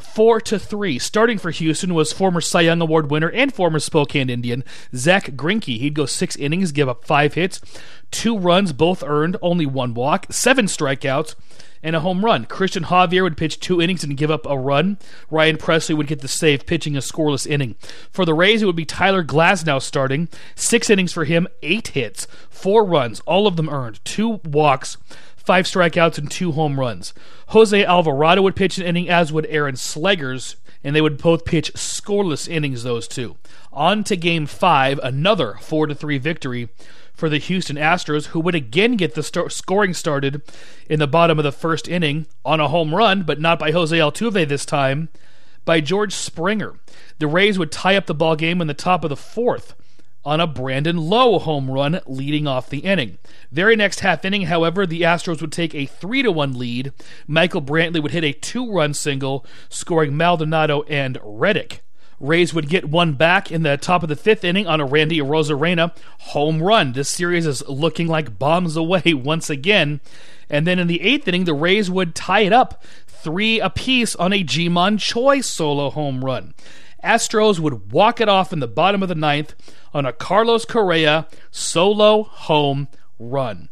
Four 0.01 0.41
to 0.41 0.59
three. 0.59 0.99
Starting 0.99 1.37
for 1.37 1.51
Houston 1.51 1.93
was 1.93 2.11
former 2.11 2.41
Cy 2.41 2.61
Young 2.61 2.81
Award 2.81 3.11
winner 3.11 3.29
and 3.29 3.53
former 3.53 3.79
Spokane 3.79 4.29
Indian 4.29 4.63
Zack 4.95 5.31
Greinke. 5.35 5.77
He'd 5.77 5.93
go 5.93 6.05
six 6.05 6.35
innings, 6.35 6.71
give 6.71 6.89
up 6.89 7.05
five 7.05 7.35
hits, 7.35 7.61
two 8.09 8.37
runs, 8.37 8.73
both 8.73 9.03
earned, 9.03 9.37
only 9.41 9.65
one 9.65 9.93
walk, 9.93 10.25
seven 10.31 10.65
strikeouts, 10.65 11.35
and 11.83 11.95
a 11.95 12.01
home 12.01 12.25
run. 12.25 12.45
Cristian 12.45 12.85
Javier 12.85 13.23
would 13.23 13.37
pitch 13.37 13.59
two 13.59 13.81
innings 13.81 14.03
and 14.03 14.17
give 14.17 14.31
up 14.31 14.45
a 14.45 14.57
run. 14.57 14.97
Ryan 15.29 15.57
Pressly 15.57 15.95
would 15.95 16.07
get 16.07 16.21
the 16.21 16.27
save, 16.27 16.65
pitching 16.65 16.95
a 16.95 16.99
scoreless 16.99 17.47
inning. 17.47 17.75
For 18.11 18.25
the 18.25 18.33
Rays, 18.33 18.61
it 18.61 18.65
would 18.65 18.75
be 18.75 18.85
Tyler 18.85 19.23
Glasnow 19.23 19.81
starting. 19.81 20.29
Six 20.55 20.89
innings 20.89 21.13
for 21.13 21.25
him, 21.25 21.47
eight 21.63 21.89
hits, 21.89 22.27
four 22.49 22.85
runs, 22.85 23.21
all 23.21 23.47
of 23.47 23.55
them 23.55 23.69
earned, 23.69 24.03
two 24.03 24.41
walks, 24.43 24.97
five 25.43 25.65
strikeouts, 25.65 26.17
and 26.17 26.29
two 26.29 26.51
home 26.51 26.79
runs. 26.79 27.13
Jose 27.47 27.83
Alvarado 27.83 28.41
would 28.41 28.55
pitch 28.55 28.77
an 28.77 28.85
inning, 28.85 29.09
as 29.09 29.33
would 29.33 29.45
Aaron 29.47 29.75
Slegers, 29.75 30.55
and 30.83 30.95
they 30.95 31.01
would 31.01 31.21
both 31.21 31.45
pitch 31.45 31.73
scoreless 31.73 32.47
innings, 32.47 32.83
those 32.83 33.07
two. 33.07 33.37
On 33.71 34.03
to 34.03 34.15
game 34.15 34.45
five, 34.45 34.99
another 35.03 35.55
4 35.61 35.87
to 35.87 35.95
3 35.95 36.17
victory 36.17 36.69
for 37.13 37.29
the 37.29 37.37
Houston 37.37 37.75
Astros, 37.75 38.27
who 38.27 38.39
would 38.39 38.55
again 38.55 38.95
get 38.95 39.13
the 39.13 39.23
start- 39.23 39.51
scoring 39.51 39.93
started 39.93 40.41
in 40.89 40.99
the 40.99 41.07
bottom 41.07 41.37
of 41.37 41.43
the 41.43 41.51
first 41.51 41.87
inning 41.87 42.25
on 42.43 42.59
a 42.59 42.67
home 42.67 42.95
run, 42.95 43.23
but 43.23 43.39
not 43.39 43.59
by 43.59 43.71
Jose 43.71 43.95
Altuve 43.95 44.47
this 44.47 44.65
time, 44.65 45.09
by 45.63 45.79
George 45.79 46.13
Springer. 46.13 46.79
The 47.19 47.27
Rays 47.27 47.59
would 47.59 47.71
tie 47.71 47.95
up 47.95 48.07
the 48.07 48.15
ball 48.15 48.35
game 48.35 48.61
in 48.61 48.67
the 48.67 48.73
top 48.73 49.03
of 49.03 49.09
the 49.09 49.15
fourth 49.15 49.75
on 50.23 50.39
a 50.39 50.47
Brandon 50.47 50.97
Lowe 50.97 51.39
home 51.39 51.69
run 51.69 51.99
leading 52.05 52.47
off 52.47 52.69
the 52.69 52.79
inning. 52.79 53.17
Very 53.51 53.75
next 53.75 54.01
half 54.01 54.23
inning, 54.23 54.43
however, 54.43 54.85
the 54.85 55.01
Astros 55.01 55.41
would 55.41 55.51
take 55.51 55.73
a 55.73 55.85
3 55.85 56.23
to 56.23 56.31
1 56.31 56.57
lead. 56.57 56.93
Michael 57.27 57.61
Brantley 57.61 58.01
would 58.01 58.11
hit 58.11 58.23
a 58.23 58.33
two-run 58.33 58.93
single, 58.93 59.45
scoring 59.69 60.15
Maldonado 60.15 60.83
and 60.83 61.17
Reddick. 61.23 61.83
Rays 62.19 62.53
would 62.53 62.69
get 62.69 62.85
one 62.85 63.13
back 63.13 63.51
in 63.51 63.63
the 63.63 63.77
top 63.77 64.03
of 64.03 64.09
the 64.09 64.15
fifth 64.15 64.43
inning 64.43 64.67
on 64.67 64.79
a 64.79 64.85
Randy 64.85 65.17
Arozarena 65.17 65.91
home 66.19 66.61
run. 66.61 66.93
This 66.93 67.09
series 67.09 67.47
is 67.47 67.67
looking 67.67 68.07
like 68.07 68.37
bombs 68.37 68.75
away 68.75 69.01
once 69.15 69.49
again. 69.49 70.01
And 70.47 70.67
then 70.67 70.77
in 70.77 70.85
the 70.85 71.01
eighth 71.01 71.27
inning, 71.27 71.45
the 71.45 71.55
Rays 71.55 71.89
would 71.89 72.13
tie 72.13 72.41
it 72.41 72.53
up 72.53 72.83
three 73.07 73.59
apiece 73.59 74.15
on 74.15 74.33
a 74.33 74.43
Ji-Man 74.43 74.99
Choi 74.99 75.41
solo 75.41 75.89
home 75.89 76.23
run. 76.23 76.53
Astros 77.03 77.57
would 77.59 77.91
walk 77.91 78.21
it 78.21 78.29
off 78.29 78.53
in 78.53 78.59
the 78.59 78.67
bottom 78.67 79.01
of 79.01 79.09
the 79.09 79.15
ninth 79.15 79.55
on 79.93 80.05
a 80.05 80.13
Carlos 80.13 80.65
Correa 80.65 81.27
solo 81.49 82.23
home 82.23 82.87
run. 83.19 83.69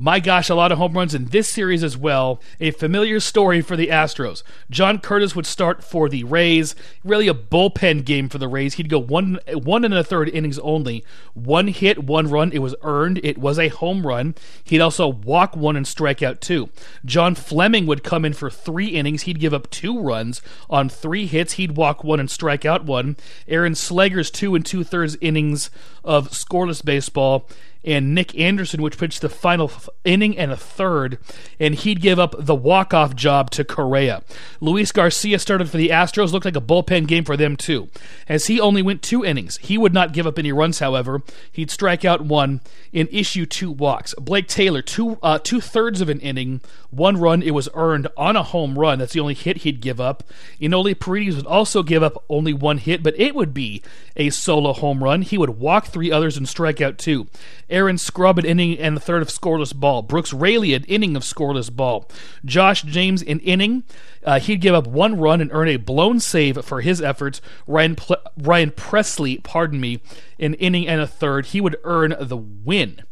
My 0.00 0.20
gosh, 0.20 0.48
a 0.48 0.54
lot 0.54 0.70
of 0.70 0.78
home 0.78 0.92
runs 0.92 1.12
in 1.12 1.24
this 1.24 1.48
series 1.48 1.82
as 1.82 1.96
well. 1.96 2.40
A 2.60 2.70
familiar 2.70 3.18
story 3.18 3.60
for 3.60 3.74
the 3.74 3.88
Astros. 3.88 4.44
John 4.70 5.00
Curtis 5.00 5.34
would 5.34 5.44
start 5.44 5.82
for 5.82 6.08
the 6.08 6.22
Rays. 6.22 6.76
Really 7.02 7.26
a 7.26 7.34
bullpen 7.34 8.04
game 8.04 8.28
for 8.28 8.38
the 8.38 8.46
Rays. 8.46 8.74
He'd 8.74 8.88
go 8.88 9.00
one 9.00 9.40
one 9.52 9.84
and 9.84 9.92
a 9.92 10.04
third 10.04 10.28
innings 10.28 10.60
only. 10.60 11.04
One 11.34 11.66
hit, 11.66 12.04
one 12.04 12.30
run. 12.30 12.52
It 12.52 12.60
was 12.60 12.76
earned. 12.82 13.18
It 13.24 13.38
was 13.38 13.58
a 13.58 13.68
home 13.68 14.06
run. 14.06 14.36
He'd 14.62 14.80
also 14.80 15.08
walk 15.08 15.56
one 15.56 15.74
and 15.74 15.86
strike 15.86 16.22
out 16.22 16.40
two. 16.40 16.68
John 17.04 17.34
Fleming 17.34 17.86
would 17.86 18.04
come 18.04 18.24
in 18.24 18.34
for 18.34 18.50
three 18.50 18.90
innings. 18.90 19.22
He'd 19.22 19.40
give 19.40 19.52
up 19.52 19.68
two 19.68 19.98
runs 19.98 20.40
on 20.70 20.88
three 20.88 21.26
hits. 21.26 21.54
He'd 21.54 21.76
walk 21.76 22.04
one 22.04 22.20
and 22.20 22.30
strike 22.30 22.64
out 22.64 22.84
one. 22.84 23.16
Aaron 23.48 23.72
Slegers 23.74 24.30
two 24.30 24.54
and 24.54 24.64
two 24.64 24.84
thirds 24.84 25.16
innings 25.20 25.70
of 26.04 26.28
scoreless 26.30 26.84
baseball 26.84 27.48
and 27.84 28.14
Nick 28.14 28.38
Anderson, 28.38 28.82
which 28.82 28.98
pitched 28.98 29.20
the 29.20 29.28
final 29.28 29.70
inning 30.04 30.36
and 30.36 30.50
a 30.50 30.56
third, 30.56 31.18
and 31.60 31.74
he'd 31.74 32.00
give 32.00 32.18
up 32.18 32.34
the 32.38 32.54
walk-off 32.54 33.14
job 33.14 33.50
to 33.52 33.64
Correa. 33.64 34.22
Luis 34.60 34.92
Garcia 34.92 35.38
started 35.38 35.70
for 35.70 35.76
the 35.76 35.88
Astros, 35.88 36.32
looked 36.32 36.44
like 36.44 36.56
a 36.56 36.60
bullpen 36.60 37.06
game 37.06 37.24
for 37.24 37.36
them 37.36 37.56
too, 37.56 37.88
as 38.28 38.46
he 38.46 38.60
only 38.60 38.82
went 38.82 39.02
two 39.02 39.24
innings. 39.24 39.58
He 39.58 39.78
would 39.78 39.94
not 39.94 40.12
give 40.12 40.26
up 40.26 40.38
any 40.38 40.52
runs, 40.52 40.78
however. 40.80 41.22
He'd 41.50 41.70
strike 41.70 42.04
out 42.04 42.20
one 42.22 42.60
and 42.92 43.08
issue 43.12 43.46
two 43.46 43.70
walks. 43.70 44.14
Blake 44.14 44.48
Taylor, 44.48 44.82
two 44.82 45.18
uh, 45.22 45.38
two 45.38 45.60
thirds 45.60 46.00
of 46.00 46.08
an 46.08 46.20
inning, 46.20 46.60
one 46.90 47.16
run. 47.16 47.42
It 47.42 47.54
was 47.54 47.68
earned 47.74 48.08
on 48.16 48.36
a 48.36 48.42
home 48.42 48.78
run. 48.78 48.98
That's 48.98 49.12
the 49.12 49.20
only 49.20 49.34
hit 49.34 49.58
he'd 49.58 49.80
give 49.80 50.00
up. 50.00 50.24
Enoli 50.60 50.98
Paredes 50.98 51.36
would 51.36 51.46
also 51.46 51.82
give 51.82 52.02
up 52.02 52.24
only 52.28 52.52
one 52.52 52.78
hit, 52.78 53.02
but 53.02 53.18
it 53.18 53.34
would 53.34 53.54
be 53.54 53.82
a 54.16 54.30
solo 54.30 54.72
home 54.72 55.02
run. 55.02 55.22
He 55.22 55.38
would 55.38 55.50
walk 55.50 55.86
three 55.86 56.10
others 56.10 56.36
and 56.36 56.48
strike 56.48 56.80
out 56.80 56.98
two. 56.98 57.28
Aaron 57.70 57.98
Scrubb 57.98 58.38
an 58.38 58.44
inning 58.44 58.78
and 58.78 58.96
the 58.96 59.00
third 59.00 59.22
of 59.22 59.28
scoreless 59.28 59.74
ball. 59.74 60.02
Brooks 60.02 60.32
Raley 60.32 60.74
an 60.74 60.84
inning 60.84 61.16
of 61.16 61.22
scoreless 61.22 61.74
ball. 61.74 62.08
Josh 62.44 62.82
James 62.82 63.22
an 63.22 63.40
inning. 63.40 63.84
Uh, 64.24 64.40
he'd 64.40 64.60
give 64.60 64.74
up 64.74 64.86
one 64.86 65.18
run 65.18 65.40
and 65.40 65.50
earn 65.52 65.68
a 65.68 65.76
blown 65.76 66.20
save 66.20 66.64
for 66.64 66.80
his 66.80 67.00
efforts. 67.00 67.40
Ryan 67.66 67.96
Ple- 67.96 68.16
Ryan 68.36 68.70
Pressly, 68.70 69.42
pardon 69.42 69.80
me, 69.80 70.00
an 70.38 70.54
inning 70.54 70.86
and 70.86 71.00
a 71.00 71.06
third. 71.06 71.46
He 71.46 71.60
would 71.60 71.76
earn 71.84 72.16
the 72.20 72.36
win. 72.36 73.02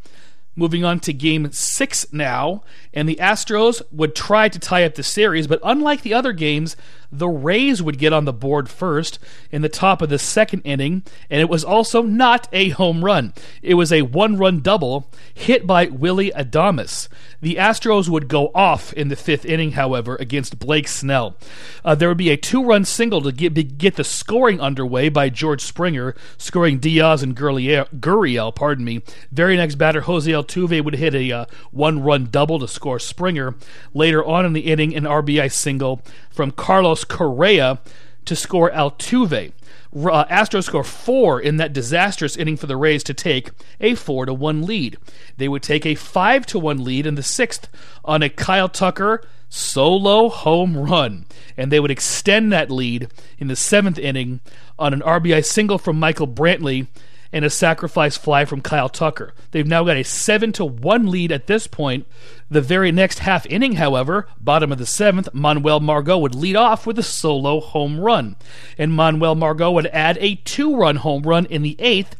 Moving 0.59 0.87
on 0.87 1.01
to 1.01 1.13
game 1.13 1.53
six 1.53 2.11
now, 2.15 2.63
and 2.95 3.07
the 3.07 3.17
Astros 3.17 3.83
would 3.93 4.15
try 4.15 4.49
to 4.49 4.59
tie 4.59 4.85
up 4.85 4.95
the 4.95 5.03
series, 5.03 5.47
but 5.47 5.61
unlike 5.63 6.01
the 6.01 6.15
other 6.15 6.33
games, 6.33 6.77
the 7.11 7.29
Rays 7.29 7.83
would 7.83 7.99
get 7.99 8.13
on 8.13 8.25
the 8.25 8.33
board 8.33 8.69
first 8.69 9.19
in 9.51 9.63
the 9.63 9.69
top 9.69 10.03
of 10.03 10.09
the 10.09 10.19
second 10.19 10.63
inning, 10.63 11.03
and 11.31 11.41
it 11.41 11.49
was 11.49 11.65
also 11.65 12.03
not 12.03 12.49
a 12.53 12.71
home 12.71 13.05
run. 13.05 13.33
It 13.63 13.75
was 13.75 13.93
a 13.93 14.03
one 14.03 14.37
run 14.37 14.61
double 14.61 15.11
hit 15.35 15.67
by 15.67 15.87
Willy 15.87 16.31
Adames. 16.33 17.09
The 17.41 17.57
Astros 17.57 18.09
would 18.09 18.29
go 18.29 18.51
off 18.55 18.93
in 18.93 19.09
the 19.09 19.17
fifth 19.17 19.45
inning, 19.45 19.73
however, 19.73 20.17
against 20.17 20.59
Blake 20.59 20.89
Snell. 20.89 21.37
Uh, 21.85 21.95
there 21.95 22.09
would 22.09 22.19
be 22.19 22.31
a 22.31 22.37
two 22.37 22.65
run 22.65 22.85
single 22.85 23.21
to 23.23 23.33
get, 23.33 23.79
get 23.79 23.97
the 23.97 24.05
scoring 24.05 24.61
underway 24.61 25.09
by 25.09 25.29
George 25.29 25.63
Springer, 25.63 26.15
scoring 26.39 26.79
Diaz 26.79 27.23
and 27.23 27.37
Gurriel, 27.37 27.89
Gurriel 28.01 28.55
pardon 28.55 28.85
me. 28.85 29.03
Very 29.31 29.57
next 29.57 29.77
batter, 29.77 30.03
Jose 30.03 30.31
Altuve 30.31 30.83
would 30.85 30.97
hit 30.97 31.15
a 31.15 31.33
uh, 31.33 31.47
one 31.71 32.03
run 32.03 32.29
double 32.31 32.59
to 32.59 32.69
score 32.69 32.99
Springer. 32.99 33.55
Later 33.95 34.25
on 34.25 34.47
in 34.47 34.53
the 34.53 34.63
inning, 34.63 34.95
an 34.95 35.05
RBI 35.05 35.53
single 35.53 36.03
from 36.31 36.51
Carlos 36.51 37.05
Correa 37.09 37.81
to 38.25 38.37
score 38.37 38.71
Altuve. 38.71 39.53
Uh, 39.95 40.25
Astros 40.27 40.65
score 40.65 40.85
four 40.85 41.41
in 41.41 41.57
that 41.57 41.73
disastrous 41.73 42.37
inning 42.37 42.57
for 42.57 42.67
the 42.67 42.77
Rays 42.77 43.03
to 43.05 43.15
take 43.15 43.51
a 43.81 43.95
four 43.95 44.27
to 44.27 44.35
one 44.35 44.63
lead. 44.63 44.99
They 45.37 45.49
would 45.49 45.63
take 45.63 45.87
a 45.87 45.95
five 45.95 46.45
to 46.47 46.59
one 46.59 46.85
lead 46.85 47.07
in 47.07 47.15
the 47.15 47.23
sixth 47.23 47.69
on 48.05 48.23
a 48.23 48.29
Kyle 48.29 48.69
Tucker 48.69 49.23
solo 49.49 50.29
home 50.29 50.77
run, 50.77 51.25
and 51.57 51.71
they 51.71 51.81
would 51.81 51.91
extend 51.91 52.53
that 52.53 52.71
lead 52.71 53.09
in 53.39 53.49
the 53.49 53.57
seventh 53.57 53.99
inning 53.99 54.41
on 54.79 54.93
an 54.93 55.01
RBI 55.01 55.45
single 55.45 55.79
from 55.79 55.99
Michael 55.99 56.29
Brantley 56.29 56.89
and 57.37 57.45
a 57.45 57.50
sacrifice 57.50 58.16
fly 58.16 58.47
from 58.47 58.62
Kyle 58.62 58.88
Tucker. 58.88 59.35
They've 59.50 59.66
now 59.66 59.85
got 59.85 59.99
a 59.99 60.05
7 60.05 60.52
to 60.52 60.64
1 60.64 61.11
lead 61.11 61.31
at 61.31 61.47
this 61.47 61.66
point. 61.66 62.07
The 62.50 62.62
very 62.62 62.90
next 62.90 63.19
half 63.19 63.45
inning, 63.47 63.75
however, 63.75 64.26
bottom 64.40 64.73
of 64.73 64.78
the 64.78 64.87
seventh, 64.87 65.28
Manuel 65.35 65.81
Margot 65.81 66.16
would 66.16 66.35
lead 66.35 66.57
off 66.57 66.87
with 66.87 66.99
a 66.99 67.02
solo 67.02 67.61
home 67.61 68.00
run. 68.00 68.37
And 68.78 68.95
Manuel 68.95 69.35
Margot 69.35 69.71
would 69.71 69.88
add 69.88 70.16
a 70.19 70.37
two 70.37 70.75
run 70.75 70.97
home 70.97 71.25
run 71.25 71.45
in 71.47 71.61
the 71.61 71.76
eighth 71.78 72.16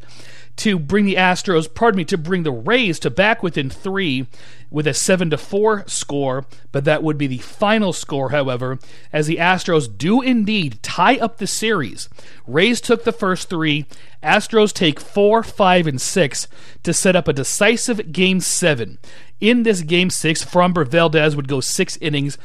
to 0.57 0.77
bring 0.79 1.05
the 1.05 1.15
Astros, 1.15 1.73
pardon 1.73 1.97
me, 1.97 2.05
to 2.05 2.17
bring 2.17 2.43
the 2.43 2.51
Rays 2.51 2.99
to 2.99 3.09
back 3.09 3.41
within 3.41 3.69
three 3.69 4.27
with 4.69 4.85
a 4.85 4.93
7 4.93 5.29
to 5.29 5.37
4 5.37 5.85
score, 5.87 6.45
but 6.71 6.83
that 6.83 7.01
would 7.01 7.17
be 7.17 7.27
the 7.27 7.37
final 7.37 7.93
score, 7.93 8.31
however, 8.31 8.79
as 9.13 9.27
the 9.27 9.37
Astros 9.37 9.87
do 9.97 10.21
indeed 10.21 10.81
tie 10.83 11.17
up 11.17 11.37
the 11.37 11.47
series. 11.47 12.09
Rays 12.45 12.81
took 12.81 13.03
the 13.03 13.11
first 13.11 13.49
three, 13.49 13.85
Astros 14.21 14.73
take 14.73 14.99
4, 14.99 15.43
5, 15.43 15.87
and 15.87 16.01
6 16.01 16.47
to 16.83 16.93
set 16.93 17.15
up 17.15 17.27
a 17.27 17.33
decisive 17.33 18.11
Game 18.11 18.39
7. 18.39 18.97
In 19.39 19.63
this 19.63 19.81
Game 19.81 20.09
6, 20.09 20.43
Framber 20.43 20.87
Valdez 20.87 21.35
would 21.35 21.47
go 21.47 21.61
six 21.61 21.95
innings, 21.97 22.39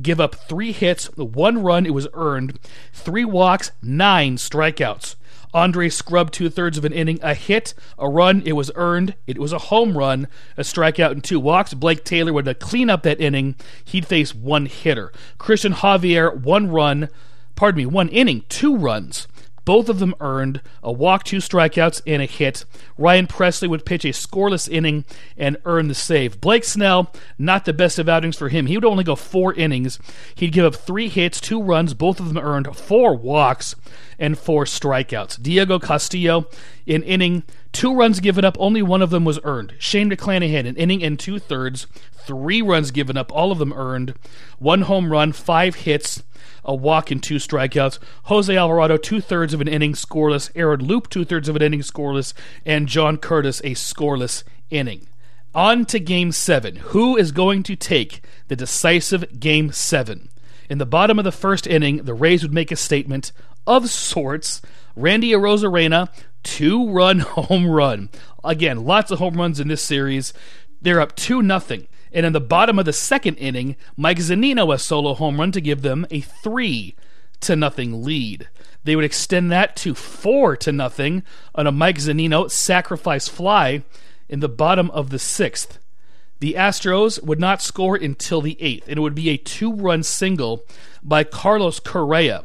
give 0.00 0.20
up 0.20 0.36
three 0.36 0.70
hits, 0.70 1.06
one 1.16 1.62
run, 1.62 1.84
it 1.84 1.94
was 1.94 2.08
earned, 2.14 2.58
three 2.92 3.24
walks, 3.24 3.72
nine 3.82 4.36
strikeouts. 4.36 5.16
Andre 5.56 5.88
Scrubb 5.88 6.32
two 6.32 6.50
thirds 6.50 6.76
of 6.76 6.84
an 6.84 6.92
inning, 6.92 7.18
a 7.22 7.32
hit, 7.32 7.72
a 7.98 8.06
run, 8.06 8.42
it 8.44 8.52
was 8.52 8.70
earned, 8.74 9.14
it 9.26 9.38
was 9.38 9.54
a 9.54 9.58
home 9.58 9.96
run, 9.96 10.28
a 10.58 10.60
strikeout, 10.60 11.12
and 11.12 11.24
two 11.24 11.40
walks. 11.40 11.72
Blake 11.72 12.04
Taylor 12.04 12.34
would 12.34 12.60
clean 12.60 12.90
up 12.90 13.04
that 13.04 13.22
inning. 13.22 13.54
He'd 13.82 14.06
face 14.06 14.34
one 14.34 14.66
hitter. 14.66 15.12
Cristian 15.38 15.72
Javier, 15.72 16.38
one 16.38 16.70
run, 16.70 17.08
pardon 17.54 17.78
me, 17.78 17.86
one 17.86 18.10
inning, 18.10 18.44
two 18.50 18.76
runs. 18.76 19.28
Both 19.66 19.88
of 19.88 19.98
them 19.98 20.14
earned 20.20 20.60
a 20.80 20.92
walk, 20.92 21.24
two 21.24 21.38
strikeouts, 21.38 22.00
and 22.06 22.22
a 22.22 22.26
hit. 22.26 22.64
Ryan 22.96 23.26
Pressly 23.26 23.68
would 23.68 23.84
pitch 23.84 24.04
a 24.04 24.08
scoreless 24.08 24.68
inning 24.68 25.04
and 25.36 25.56
earn 25.64 25.88
the 25.88 25.94
save. 25.94 26.40
Blake 26.40 26.62
Snell, 26.62 27.12
not 27.36 27.64
the 27.64 27.72
best 27.72 27.98
of 27.98 28.08
outings 28.08 28.36
for 28.36 28.48
him. 28.48 28.66
He 28.66 28.76
would 28.76 28.84
only 28.84 29.02
go 29.02 29.16
four 29.16 29.52
innings. 29.54 29.98
He'd 30.36 30.52
give 30.52 30.64
up 30.64 30.76
three 30.76 31.08
hits, 31.08 31.40
two 31.40 31.60
runs, 31.60 31.94
both 31.94 32.20
of 32.20 32.28
them 32.28 32.38
earned, 32.38 32.76
four 32.76 33.16
walks, 33.16 33.74
and 34.18 34.38
four 34.38 34.64
strikeouts. 34.64 35.42
Diego 35.42 35.78
Castillo, 35.78 36.46
an 36.86 37.02
inning, 37.02 37.42
two 37.72 37.94
runs 37.94 38.20
given 38.20 38.44
up, 38.44 38.56
only 38.58 38.82
one 38.82 39.02
of 39.02 39.10
them 39.10 39.24
was 39.24 39.40
earned. 39.44 39.74
Shane 39.78 40.10
McClanahan, 40.10 40.66
an 40.66 40.76
inning 40.76 41.02
and 41.02 41.18
two 41.18 41.38
thirds, 41.38 41.86
three 42.12 42.62
runs 42.62 42.90
given 42.90 43.16
up, 43.16 43.32
all 43.32 43.52
of 43.52 43.58
them 43.58 43.72
earned, 43.72 44.14
one 44.58 44.82
home 44.82 45.10
run, 45.12 45.32
five 45.32 45.74
hits, 45.76 46.22
a 46.66 46.74
walk 46.74 47.10
and 47.10 47.22
two 47.22 47.36
strikeouts. 47.36 47.98
Jose 48.24 48.54
Alvarado, 48.54 48.96
two 48.96 49.20
thirds 49.20 49.54
of 49.54 49.60
an 49.60 49.68
inning 49.68 49.92
scoreless. 49.92 50.50
Aaron 50.54 50.80
Loup, 50.80 51.08
two 51.08 51.24
thirds 51.24 51.48
of 51.48 51.56
an 51.56 51.62
inning 51.62 51.80
scoreless. 51.80 52.34
And 52.66 52.88
John 52.88 53.16
Curtis, 53.16 53.60
a 53.60 53.70
scoreless 53.74 54.42
inning. 54.68 55.06
On 55.54 55.86
to 55.86 56.00
game 56.00 56.32
seven. 56.32 56.76
Who 56.76 57.16
is 57.16 57.32
going 57.32 57.62
to 57.62 57.76
take 57.76 58.22
the 58.48 58.56
decisive 58.56 59.40
game 59.40 59.72
seven? 59.72 60.28
In 60.68 60.78
the 60.78 60.86
bottom 60.86 61.18
of 61.18 61.24
the 61.24 61.32
first 61.32 61.66
inning, 61.66 61.98
the 61.98 62.14
Rays 62.14 62.42
would 62.42 62.54
make 62.54 62.72
a 62.72 62.76
statement 62.76 63.32
of 63.66 63.90
sorts. 63.90 64.62
Randy 64.94 65.32
Arozarena, 65.32 66.08
two 66.42 66.90
run 66.90 67.18
home 67.20 67.66
run. 67.66 68.10
Again, 68.44 68.84
lots 68.84 69.10
of 69.10 69.18
home 69.18 69.36
runs 69.36 69.60
in 69.60 69.68
this 69.68 69.82
series. 69.82 70.32
They're 70.80 71.00
up 71.00 71.16
2 71.16 71.42
nothing. 71.42 71.88
And 72.12 72.24
in 72.24 72.32
the 72.32 72.40
bottom 72.40 72.78
of 72.78 72.84
the 72.84 72.92
second 72.92 73.36
inning, 73.36 73.76
Mike 73.96 74.18
Zunino 74.18 74.72
a 74.72 74.78
solo 74.78 75.14
home 75.14 75.38
run 75.38 75.52
to 75.52 75.60
give 75.60 75.82
them 75.82 76.06
a 76.10 76.20
three 76.20 76.94
to 77.40 77.56
nothing 77.56 78.04
lead. 78.04 78.48
They 78.84 78.96
would 78.96 79.04
extend 79.04 79.50
that 79.50 79.76
to 79.76 79.94
four 79.94 80.56
to 80.58 80.72
nothing 80.72 81.24
on 81.54 81.66
a 81.66 81.72
Mike 81.72 81.98
Zunino 81.98 82.50
sacrifice 82.50 83.28
fly 83.28 83.82
in 84.28 84.40
the 84.40 84.48
bottom 84.48 84.90
of 84.92 85.10
the 85.10 85.18
sixth. 85.18 85.78
The 86.38 86.54
Astros 86.54 87.22
would 87.22 87.40
not 87.40 87.62
score 87.62 87.96
until 87.96 88.40
the 88.40 88.60
eighth, 88.60 88.88
and 88.88 88.98
it 88.98 89.00
would 89.00 89.14
be 89.14 89.30
a 89.30 89.36
two 89.36 89.72
run 89.72 90.02
single 90.02 90.64
by 91.02 91.24
Carlos 91.24 91.80
Correa. 91.80 92.44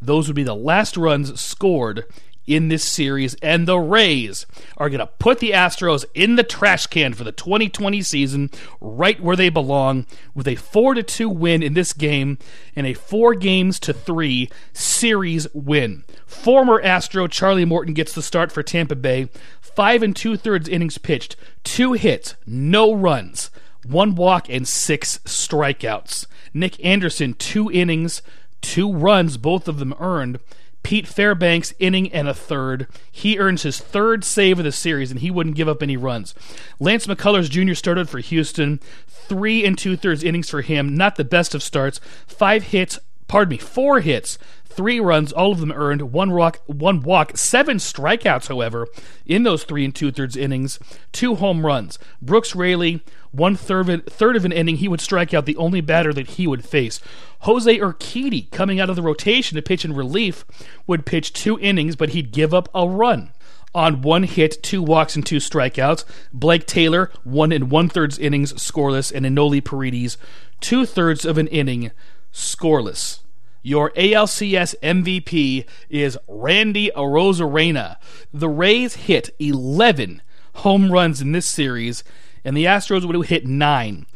Those 0.00 0.28
would 0.28 0.36
be 0.36 0.42
the 0.42 0.54
last 0.54 0.96
runs 0.96 1.38
scored 1.40 2.04
in 2.46 2.68
this 2.68 2.84
series, 2.84 3.34
and 3.42 3.66
the 3.66 3.78
Rays 3.78 4.46
are 4.76 4.88
going 4.88 5.00
to 5.00 5.06
put 5.06 5.40
the 5.40 5.50
Astros 5.50 6.04
in 6.14 6.36
the 6.36 6.44
trash 6.44 6.86
can 6.86 7.12
for 7.12 7.24
the 7.24 7.32
2020 7.32 8.02
season, 8.02 8.50
right 8.80 9.20
where 9.20 9.36
they 9.36 9.48
belong, 9.48 10.06
with 10.34 10.46
a 10.46 10.54
4 10.54 10.94
to 10.94 11.02
2 11.02 11.28
win 11.28 11.62
in 11.62 11.74
this 11.74 11.92
game 11.92 12.38
and 12.74 12.86
a 12.86 12.94
4 12.94 13.34
games 13.34 13.80
to 13.80 13.92
3 13.92 14.48
series 14.72 15.46
win. 15.52 16.04
Former 16.24 16.80
Astro 16.80 17.26
Charlie 17.26 17.64
Morton 17.64 17.94
gets 17.94 18.12
the 18.12 18.22
start 18.22 18.52
for 18.52 18.62
Tampa 18.62 18.94
Bay. 18.94 19.28
Five 19.76 20.02
and 20.02 20.16
two 20.16 20.38
thirds 20.38 20.70
innings 20.70 20.96
pitched, 20.96 21.36
two 21.62 21.92
hits, 21.92 22.34
no 22.46 22.94
runs, 22.94 23.50
one 23.84 24.14
walk, 24.14 24.48
and 24.48 24.66
six 24.66 25.18
strikeouts. 25.26 26.26
Nick 26.54 26.82
Anderson, 26.82 27.34
two 27.34 27.70
innings, 27.70 28.22
two 28.62 28.90
runs, 28.90 29.36
both 29.36 29.68
of 29.68 29.78
them 29.78 29.94
earned. 30.00 30.40
Pete 30.82 31.06
Fairbanks, 31.06 31.74
inning 31.78 32.10
and 32.10 32.26
a 32.26 32.32
third. 32.32 32.86
He 33.12 33.38
earns 33.38 33.64
his 33.64 33.78
third 33.78 34.24
save 34.24 34.58
of 34.58 34.64
the 34.64 34.72
series, 34.72 35.10
and 35.10 35.20
he 35.20 35.30
wouldn't 35.30 35.56
give 35.56 35.68
up 35.68 35.82
any 35.82 35.98
runs. 35.98 36.34
Lance 36.80 37.06
McCullers 37.06 37.50
Jr. 37.50 37.74
started 37.74 38.08
for 38.08 38.20
Houston. 38.20 38.80
Three 39.06 39.66
and 39.66 39.76
two 39.76 39.96
thirds 39.96 40.24
innings 40.24 40.48
for 40.48 40.62
him. 40.62 40.96
Not 40.96 41.16
the 41.16 41.24
best 41.24 41.54
of 41.54 41.62
starts. 41.62 42.00
Five 42.26 42.68
hits, 42.68 42.98
pardon 43.28 43.50
me, 43.50 43.58
four 43.58 44.00
hits, 44.00 44.38
three 44.64 45.00
runs, 45.00 45.32
all 45.32 45.52
of 45.52 45.60
them 45.60 45.72
earned, 45.72 46.12
one 46.12 46.32
walk, 46.32 46.60
one 46.66 47.00
walk, 47.00 47.36
seven 47.36 47.78
strikeouts, 47.78 48.48
however, 48.48 48.86
in 49.24 49.42
those 49.42 49.64
three 49.64 49.84
and 49.84 49.94
two 49.94 50.12
thirds 50.12 50.36
innings, 50.36 50.78
two 51.12 51.36
home 51.36 51.64
runs. 51.64 51.98
Brooks 52.20 52.54
Raley, 52.54 53.02
one 53.32 53.56
third, 53.56 54.06
third 54.06 54.36
of 54.36 54.44
an 54.44 54.52
inning, 54.52 54.76
he 54.76 54.88
would 54.88 55.00
strike 55.00 55.32
out 55.32 55.46
the 55.46 55.56
only 55.56 55.80
batter 55.80 56.12
that 56.12 56.30
he 56.30 56.46
would 56.46 56.64
face. 56.64 57.00
Jose 57.40 57.78
Urquidy, 57.78 58.50
coming 58.50 58.78
out 58.78 58.90
of 58.90 58.96
the 58.96 59.02
rotation 59.02 59.56
to 59.56 59.62
pitch 59.62 59.84
in 59.84 59.94
relief, 59.94 60.44
would 60.86 61.06
pitch 61.06 61.32
two 61.32 61.58
innings, 61.58 61.96
but 61.96 62.10
he'd 62.10 62.32
give 62.32 62.52
up 62.52 62.68
a 62.74 62.86
run. 62.86 63.30
On 63.74 64.00
one 64.00 64.22
hit, 64.22 64.62
two 64.62 64.82
walks, 64.82 65.16
and 65.16 65.26
two 65.26 65.36
strikeouts. 65.36 66.04
Blake 66.32 66.66
Taylor, 66.66 67.10
one 67.24 67.52
and 67.52 67.70
one 67.70 67.90
thirds 67.90 68.18
innings 68.18 68.54
scoreless, 68.54 69.12
and 69.12 69.26
Enoli 69.26 69.62
Paredes, 69.62 70.16
two 70.60 70.86
thirds 70.86 71.26
of 71.26 71.36
an 71.36 71.46
inning 71.48 71.90
scoreless. 72.36 73.20
Your 73.62 73.90
ALCS 73.92 74.74
MVP 74.82 75.64
is 75.88 76.18
Randy 76.28 76.90
Arozarena. 76.94 77.96
The 78.32 78.48
Rays 78.48 78.94
hit 78.94 79.30
11 79.40 80.22
home 80.56 80.92
runs 80.92 81.20
in 81.20 81.32
this 81.32 81.46
series, 81.46 82.04
and 82.44 82.56
the 82.56 82.66
Astros 82.66 83.04
would 83.04 83.16
have 83.16 83.26
hit 83.26 83.46
nine. 83.46 84.06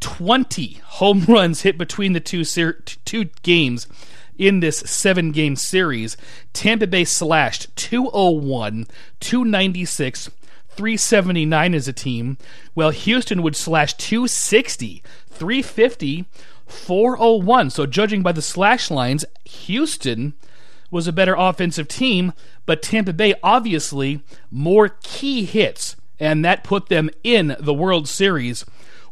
20 0.00 0.80
home 0.84 1.24
runs 1.28 1.62
hit 1.62 1.78
between 1.78 2.12
the 2.12 2.20
two 2.20 2.44
ser- 2.44 2.82
two 3.04 3.24
games 3.42 3.88
in 4.36 4.60
this 4.60 4.78
seven 4.78 5.32
game 5.32 5.56
series. 5.56 6.16
Tampa 6.52 6.86
Bay 6.86 7.04
slashed 7.04 7.74
201, 7.76 8.86
296, 9.20 10.30
379 10.68 11.74
as 11.74 11.88
a 11.88 11.92
team, 11.92 12.36
while 12.74 12.90
Houston 12.90 13.42
would 13.42 13.56
slash 13.56 13.94
260, 13.94 15.02
350, 15.28 16.26
401. 16.72 17.70
So, 17.70 17.86
judging 17.86 18.22
by 18.22 18.32
the 18.32 18.42
slash 18.42 18.90
lines, 18.90 19.24
Houston 19.44 20.34
was 20.90 21.06
a 21.06 21.12
better 21.12 21.34
offensive 21.34 21.88
team, 21.88 22.32
but 22.66 22.82
Tampa 22.82 23.12
Bay 23.12 23.34
obviously 23.42 24.22
more 24.50 24.90
key 25.02 25.44
hits, 25.44 25.96
and 26.18 26.44
that 26.44 26.64
put 26.64 26.88
them 26.88 27.10
in 27.24 27.56
the 27.58 27.74
World 27.74 28.08
Series 28.08 28.64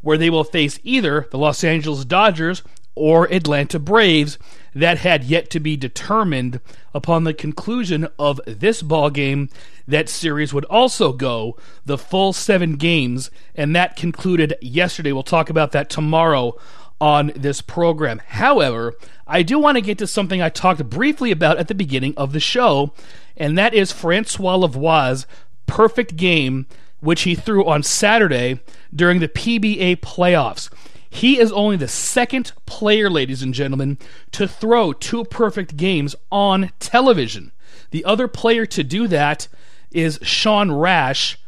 where 0.02 0.18
they 0.18 0.30
will 0.30 0.44
face 0.44 0.78
either 0.82 1.26
the 1.30 1.38
Los 1.38 1.62
Angeles 1.64 2.04
Dodgers 2.04 2.62
or 2.94 3.32
Atlanta 3.32 3.78
Braves. 3.78 4.38
That 4.74 4.98
had 4.98 5.24
yet 5.24 5.50
to 5.50 5.60
be 5.60 5.76
determined 5.76 6.60
upon 6.94 7.24
the 7.24 7.34
conclusion 7.34 8.08
of 8.18 8.40
this 8.46 8.82
ball 8.82 9.10
game. 9.10 9.48
That 9.88 10.08
series 10.08 10.54
would 10.54 10.64
also 10.66 11.12
go 11.12 11.56
the 11.84 11.98
full 11.98 12.32
seven 12.32 12.76
games, 12.76 13.30
and 13.56 13.74
that 13.74 13.96
concluded 13.96 14.56
yesterday. 14.60 15.10
We'll 15.10 15.24
talk 15.24 15.50
about 15.50 15.72
that 15.72 15.90
tomorrow 15.90 16.56
on 17.00 17.32
this 17.34 17.60
program. 17.60 18.20
However, 18.26 18.94
I 19.26 19.42
do 19.42 19.58
want 19.58 19.76
to 19.76 19.82
get 19.82 19.98
to 19.98 20.06
something 20.06 20.42
I 20.42 20.48
talked 20.48 20.88
briefly 20.88 21.30
about 21.30 21.58
at 21.58 21.68
the 21.68 21.74
beginning 21.74 22.14
of 22.16 22.32
the 22.32 22.40
show, 22.40 22.92
and 23.36 23.56
that 23.56 23.74
is 23.74 23.92
Francois 23.92 24.56
Lavoie's 24.56 25.26
perfect 25.66 26.16
game 26.16 26.66
which 27.00 27.22
he 27.22 27.34
threw 27.34 27.66
on 27.66 27.82
Saturday 27.82 28.60
during 28.94 29.20
the 29.20 29.28
PBA 29.28 29.96
playoffs. 29.96 30.70
He 31.08 31.40
is 31.40 31.50
only 31.50 31.76
the 31.76 31.88
second 31.88 32.52
player, 32.66 33.10
ladies 33.10 33.42
and 33.42 33.52
gentlemen, 33.52 33.98
to 34.32 34.46
throw 34.46 34.92
two 34.92 35.24
perfect 35.24 35.76
games 35.76 36.14
on 36.30 36.70
television. 36.78 37.50
The 37.90 38.04
other 38.04 38.28
player 38.28 38.64
to 38.66 38.84
do 38.84 39.08
that 39.08 39.48
is 39.90 40.20
Sean 40.22 40.70
Rash, 40.70 41.39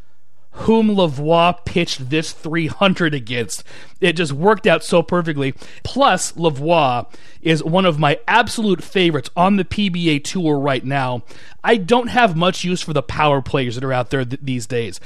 whom 0.53 0.88
Lavoie 0.88 1.65
pitched 1.65 2.11
this 2.11 2.33
300 2.33 3.15
against. 3.15 3.65
It 4.01 4.15
just 4.15 4.33
worked 4.33 4.67
out 4.67 4.85
so 4.85 5.03
perfectly. 5.03 5.55
Plus, 5.83 6.33
Lavoie 6.33 7.07
is 7.41 7.65
one 7.65 7.87
of 7.87 7.99
my 7.99 8.19
absolute 8.29 8.83
favorites 8.83 9.31
on 9.37 9.57
the 9.57 9.65
PBA 9.65 10.25
tour 10.25 10.59
right 10.59 10.85
now. 10.85 11.23
I 11.65 11.77
don't 11.77 12.09
have 12.09 12.37
much 12.37 12.65
use 12.65 12.83
for 12.83 12.93
the 12.93 13.03
power 13.03 13.41
players 13.41 13.75
that 13.77 13.85
are 13.85 13.93
out 13.93 14.11
there 14.11 14.25
th- 14.25 14.41
these 14.43 14.67
days 14.67 15.01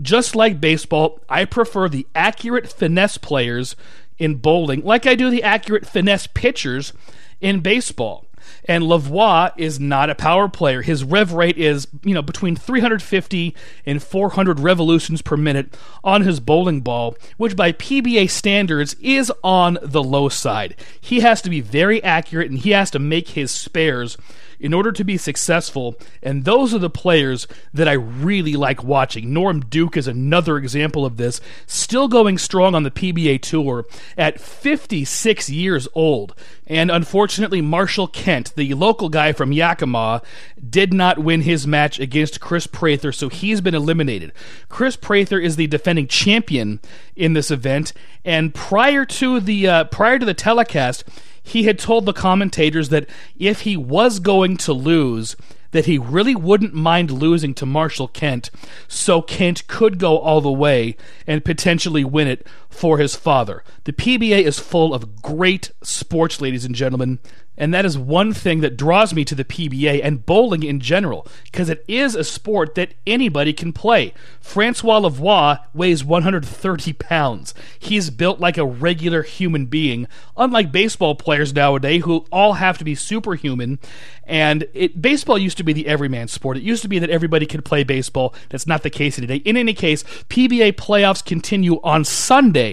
just 0.00 0.34
like 0.34 0.60
baseball, 0.60 1.20
I 1.28 1.44
prefer 1.44 1.88
the 1.88 2.06
accurate 2.14 2.72
finesse 2.72 3.18
players 3.18 3.76
in 4.18 4.36
bowling, 4.36 4.82
like 4.82 5.06
I 5.06 5.14
do 5.14 5.30
the 5.30 5.42
accurate 5.42 5.86
finesse 5.86 6.26
pitchers 6.26 6.92
in 7.40 7.60
baseball. 7.60 8.25
And 8.64 8.84
Lavoie 8.84 9.52
is 9.56 9.78
not 9.80 10.10
a 10.10 10.14
power 10.14 10.48
player. 10.48 10.82
His 10.82 11.04
rev 11.04 11.32
rate 11.32 11.58
is, 11.58 11.86
you 12.04 12.14
know, 12.14 12.22
between 12.22 12.56
350 12.56 13.54
and 13.84 14.02
400 14.02 14.60
revolutions 14.60 15.22
per 15.22 15.36
minute 15.36 15.76
on 16.02 16.22
his 16.22 16.40
bowling 16.40 16.80
ball, 16.80 17.16
which 17.36 17.56
by 17.56 17.72
PBA 17.72 18.30
standards 18.30 18.94
is 19.00 19.32
on 19.42 19.78
the 19.82 20.02
low 20.02 20.28
side. 20.28 20.76
He 21.00 21.20
has 21.20 21.42
to 21.42 21.50
be 21.50 21.60
very 21.60 22.02
accurate 22.02 22.50
and 22.50 22.58
he 22.58 22.70
has 22.70 22.90
to 22.92 22.98
make 22.98 23.30
his 23.30 23.50
spares 23.50 24.16
in 24.58 24.74
order 24.74 24.92
to 24.92 25.04
be 25.04 25.16
successful. 25.16 25.96
And 26.22 26.44
those 26.44 26.74
are 26.74 26.78
the 26.78 26.90
players 26.90 27.46
that 27.72 27.88
I 27.88 27.92
really 27.92 28.54
like 28.54 28.82
watching. 28.82 29.32
Norm 29.32 29.60
Duke 29.60 29.96
is 29.96 30.08
another 30.08 30.56
example 30.56 31.04
of 31.04 31.16
this, 31.16 31.40
still 31.66 32.08
going 32.08 32.38
strong 32.38 32.74
on 32.74 32.82
the 32.82 32.90
PBA 32.90 33.42
Tour 33.42 33.86
at 34.16 34.40
56 34.40 35.50
years 35.50 35.88
old. 35.94 36.34
And 36.66 36.90
unfortunately, 36.90 37.60
Marshall 37.60 38.08
Kent, 38.08 38.52
the 38.56 38.74
local 38.74 39.08
guy 39.08 39.32
from 39.32 39.52
Yakima, 39.52 40.20
did 40.68 40.92
not 40.92 41.18
win 41.18 41.42
his 41.42 41.66
match 41.66 42.00
against 42.00 42.40
Chris 42.40 42.66
Prather, 42.66 43.12
so 43.12 43.28
he's 43.28 43.60
been 43.60 43.74
eliminated. 43.74 44.32
Chris 44.68 44.96
Prather 44.96 45.38
is 45.38 45.56
the 45.56 45.68
defending 45.68 46.08
champion 46.08 46.80
in 47.14 47.34
this 47.34 47.50
event, 47.50 47.92
and 48.24 48.52
prior 48.52 49.04
to 49.04 49.38
the 49.38 49.68
uh, 49.68 49.84
prior 49.84 50.18
to 50.18 50.26
the 50.26 50.34
telecast, 50.34 51.04
he 51.46 51.62
had 51.62 51.78
told 51.78 52.04
the 52.04 52.12
commentators 52.12 52.88
that 52.88 53.08
if 53.38 53.60
he 53.60 53.76
was 53.76 54.18
going 54.18 54.56
to 54.56 54.72
lose, 54.72 55.36
that 55.70 55.86
he 55.86 55.96
really 55.96 56.34
wouldn't 56.34 56.74
mind 56.74 57.10
losing 57.10 57.54
to 57.54 57.64
Marshall 57.64 58.08
Kent, 58.08 58.50
so 58.88 59.22
Kent 59.22 59.66
could 59.68 60.00
go 60.00 60.18
all 60.18 60.40
the 60.40 60.50
way 60.50 60.96
and 61.24 61.44
potentially 61.44 62.02
win 62.02 62.26
it 62.26 62.44
for 62.76 62.98
his 62.98 63.16
father. 63.16 63.64
The 63.84 63.92
PBA 63.92 64.42
is 64.42 64.58
full 64.58 64.92
of 64.92 65.22
great 65.22 65.70
sports, 65.82 66.40
ladies 66.40 66.64
and 66.64 66.74
gentlemen, 66.74 67.18
and 67.58 67.72
that 67.72 67.86
is 67.86 67.96
one 67.96 68.34
thing 68.34 68.60
that 68.60 68.76
draws 68.76 69.14
me 69.14 69.24
to 69.24 69.34
the 69.34 69.44
PBA 69.44 70.00
and 70.04 70.26
bowling 70.26 70.62
in 70.62 70.78
general, 70.80 71.26
because 71.44 71.70
it 71.70 71.84
is 71.88 72.14
a 72.14 72.22
sport 72.22 72.74
that 72.74 72.94
anybody 73.06 73.52
can 73.52 73.72
play. 73.72 74.12
Francois 74.40 75.00
Lavoie 75.00 75.60
weighs 75.72 76.04
130 76.04 76.92
pounds. 76.94 77.54
He's 77.78 78.10
built 78.10 78.40
like 78.40 78.58
a 78.58 78.66
regular 78.66 79.22
human 79.22 79.66
being, 79.66 80.06
unlike 80.36 80.70
baseball 80.70 81.14
players 81.14 81.54
nowadays 81.54 82.04
who 82.04 82.26
all 82.30 82.54
have 82.54 82.76
to 82.78 82.84
be 82.84 82.94
superhuman. 82.94 83.78
And 84.24 84.66
it, 84.74 85.00
baseball 85.00 85.38
used 85.38 85.56
to 85.58 85.64
be 85.64 85.72
the 85.72 85.86
everyman 85.86 86.28
sport. 86.28 86.56
It 86.56 86.62
used 86.62 86.82
to 86.82 86.88
be 86.88 86.98
that 86.98 87.10
everybody 87.10 87.46
could 87.46 87.64
play 87.64 87.84
baseball. 87.84 88.34
That's 88.50 88.66
not 88.66 88.82
the 88.82 88.90
case 88.90 89.14
today. 89.14 89.36
In 89.36 89.56
any 89.56 89.72
case, 89.72 90.02
PBA 90.28 90.72
playoffs 90.72 91.24
continue 91.24 91.80
on 91.82 92.04
Sunday 92.04 92.65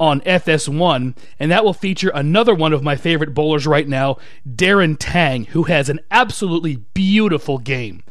on 0.00 0.22
FS1, 0.22 1.14
and 1.38 1.50
that 1.50 1.62
will 1.62 1.74
feature 1.74 2.10
another 2.14 2.54
one 2.54 2.72
of 2.72 2.82
my 2.82 2.96
favorite 2.96 3.34
bowlers 3.34 3.66
right 3.66 3.86
now, 3.86 4.16
Darren 4.48 4.96
Tang, 4.98 5.44
who 5.44 5.64
has 5.64 5.90
an 5.90 6.00
absolutely 6.10 6.76
beautiful 6.94 7.58
game. 7.58 8.02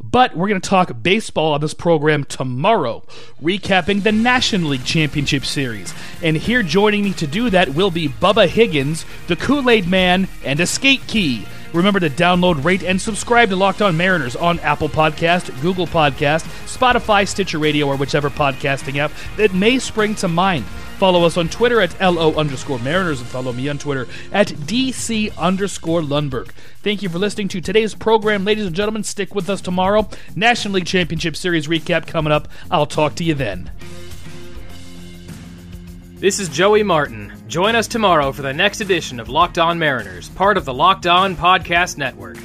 But 0.00 0.36
we're 0.36 0.48
going 0.48 0.60
to 0.60 0.68
talk 0.68 0.92
baseball 1.02 1.54
on 1.54 1.60
this 1.60 1.74
program 1.74 2.24
tomorrow, 2.24 3.02
recapping 3.42 4.02
the 4.02 4.12
National 4.12 4.70
League 4.70 4.84
Championship 4.84 5.44
Series. 5.44 5.92
And 6.22 6.36
here 6.36 6.62
joining 6.62 7.02
me 7.02 7.12
to 7.14 7.26
do 7.26 7.50
that 7.50 7.70
will 7.70 7.90
be 7.90 8.08
Bubba 8.08 8.46
Higgins, 8.46 9.04
the 9.26 9.34
Kool 9.34 9.68
Aid 9.68 9.88
Man, 9.88 10.28
and 10.44 10.60
a 10.60 10.66
skate 10.66 11.06
key. 11.06 11.46
Remember 11.72 12.00
to 12.00 12.08
download, 12.08 12.64
rate, 12.64 12.82
and 12.82 13.00
subscribe 13.00 13.50
to 13.50 13.56
Locked 13.56 13.82
On 13.82 13.96
Mariners 13.96 14.36
on 14.36 14.58
Apple 14.60 14.88
Podcast, 14.88 15.60
Google 15.60 15.86
Podcast, 15.86 16.44
Spotify, 16.66 17.28
Stitcher 17.28 17.58
Radio, 17.58 17.86
or 17.86 17.96
whichever 17.96 18.30
podcasting 18.30 18.96
app 18.96 19.12
that 19.36 19.52
may 19.52 19.78
spring 19.78 20.14
to 20.16 20.28
mind. 20.28 20.64
Follow 20.98 21.24
us 21.24 21.36
on 21.36 21.48
Twitter 21.48 21.80
at 21.80 22.00
LO 22.00 22.34
underscore 22.34 22.80
Mariners 22.80 23.20
and 23.20 23.28
follow 23.28 23.52
me 23.52 23.68
on 23.68 23.78
Twitter 23.78 24.08
at 24.32 24.48
DC 24.48 25.36
underscore 25.36 26.00
Lundberg. 26.00 26.50
Thank 26.82 27.02
you 27.02 27.08
for 27.08 27.18
listening 27.18 27.48
to 27.48 27.60
today's 27.60 27.94
program, 27.94 28.44
ladies 28.44 28.66
and 28.66 28.74
gentlemen. 28.74 29.04
Stick 29.04 29.34
with 29.34 29.48
us 29.48 29.60
tomorrow. 29.60 30.08
National 30.34 30.74
League 30.74 30.86
Championship 30.86 31.36
Series 31.36 31.68
recap 31.68 32.06
coming 32.06 32.32
up. 32.32 32.48
I'll 32.70 32.86
talk 32.86 33.14
to 33.16 33.24
you 33.24 33.34
then. 33.34 33.70
This 36.16 36.40
is 36.40 36.48
Joey 36.48 36.82
Martin. 36.82 37.37
Join 37.48 37.74
us 37.74 37.88
tomorrow 37.88 38.30
for 38.30 38.42
the 38.42 38.52
next 38.52 38.82
edition 38.82 39.18
of 39.18 39.30
Locked 39.30 39.56
On 39.56 39.78
Mariners, 39.78 40.28
part 40.28 40.58
of 40.58 40.66
the 40.66 40.74
Locked 40.74 41.06
On 41.06 41.34
Podcast 41.34 41.96
Network. 41.96 42.36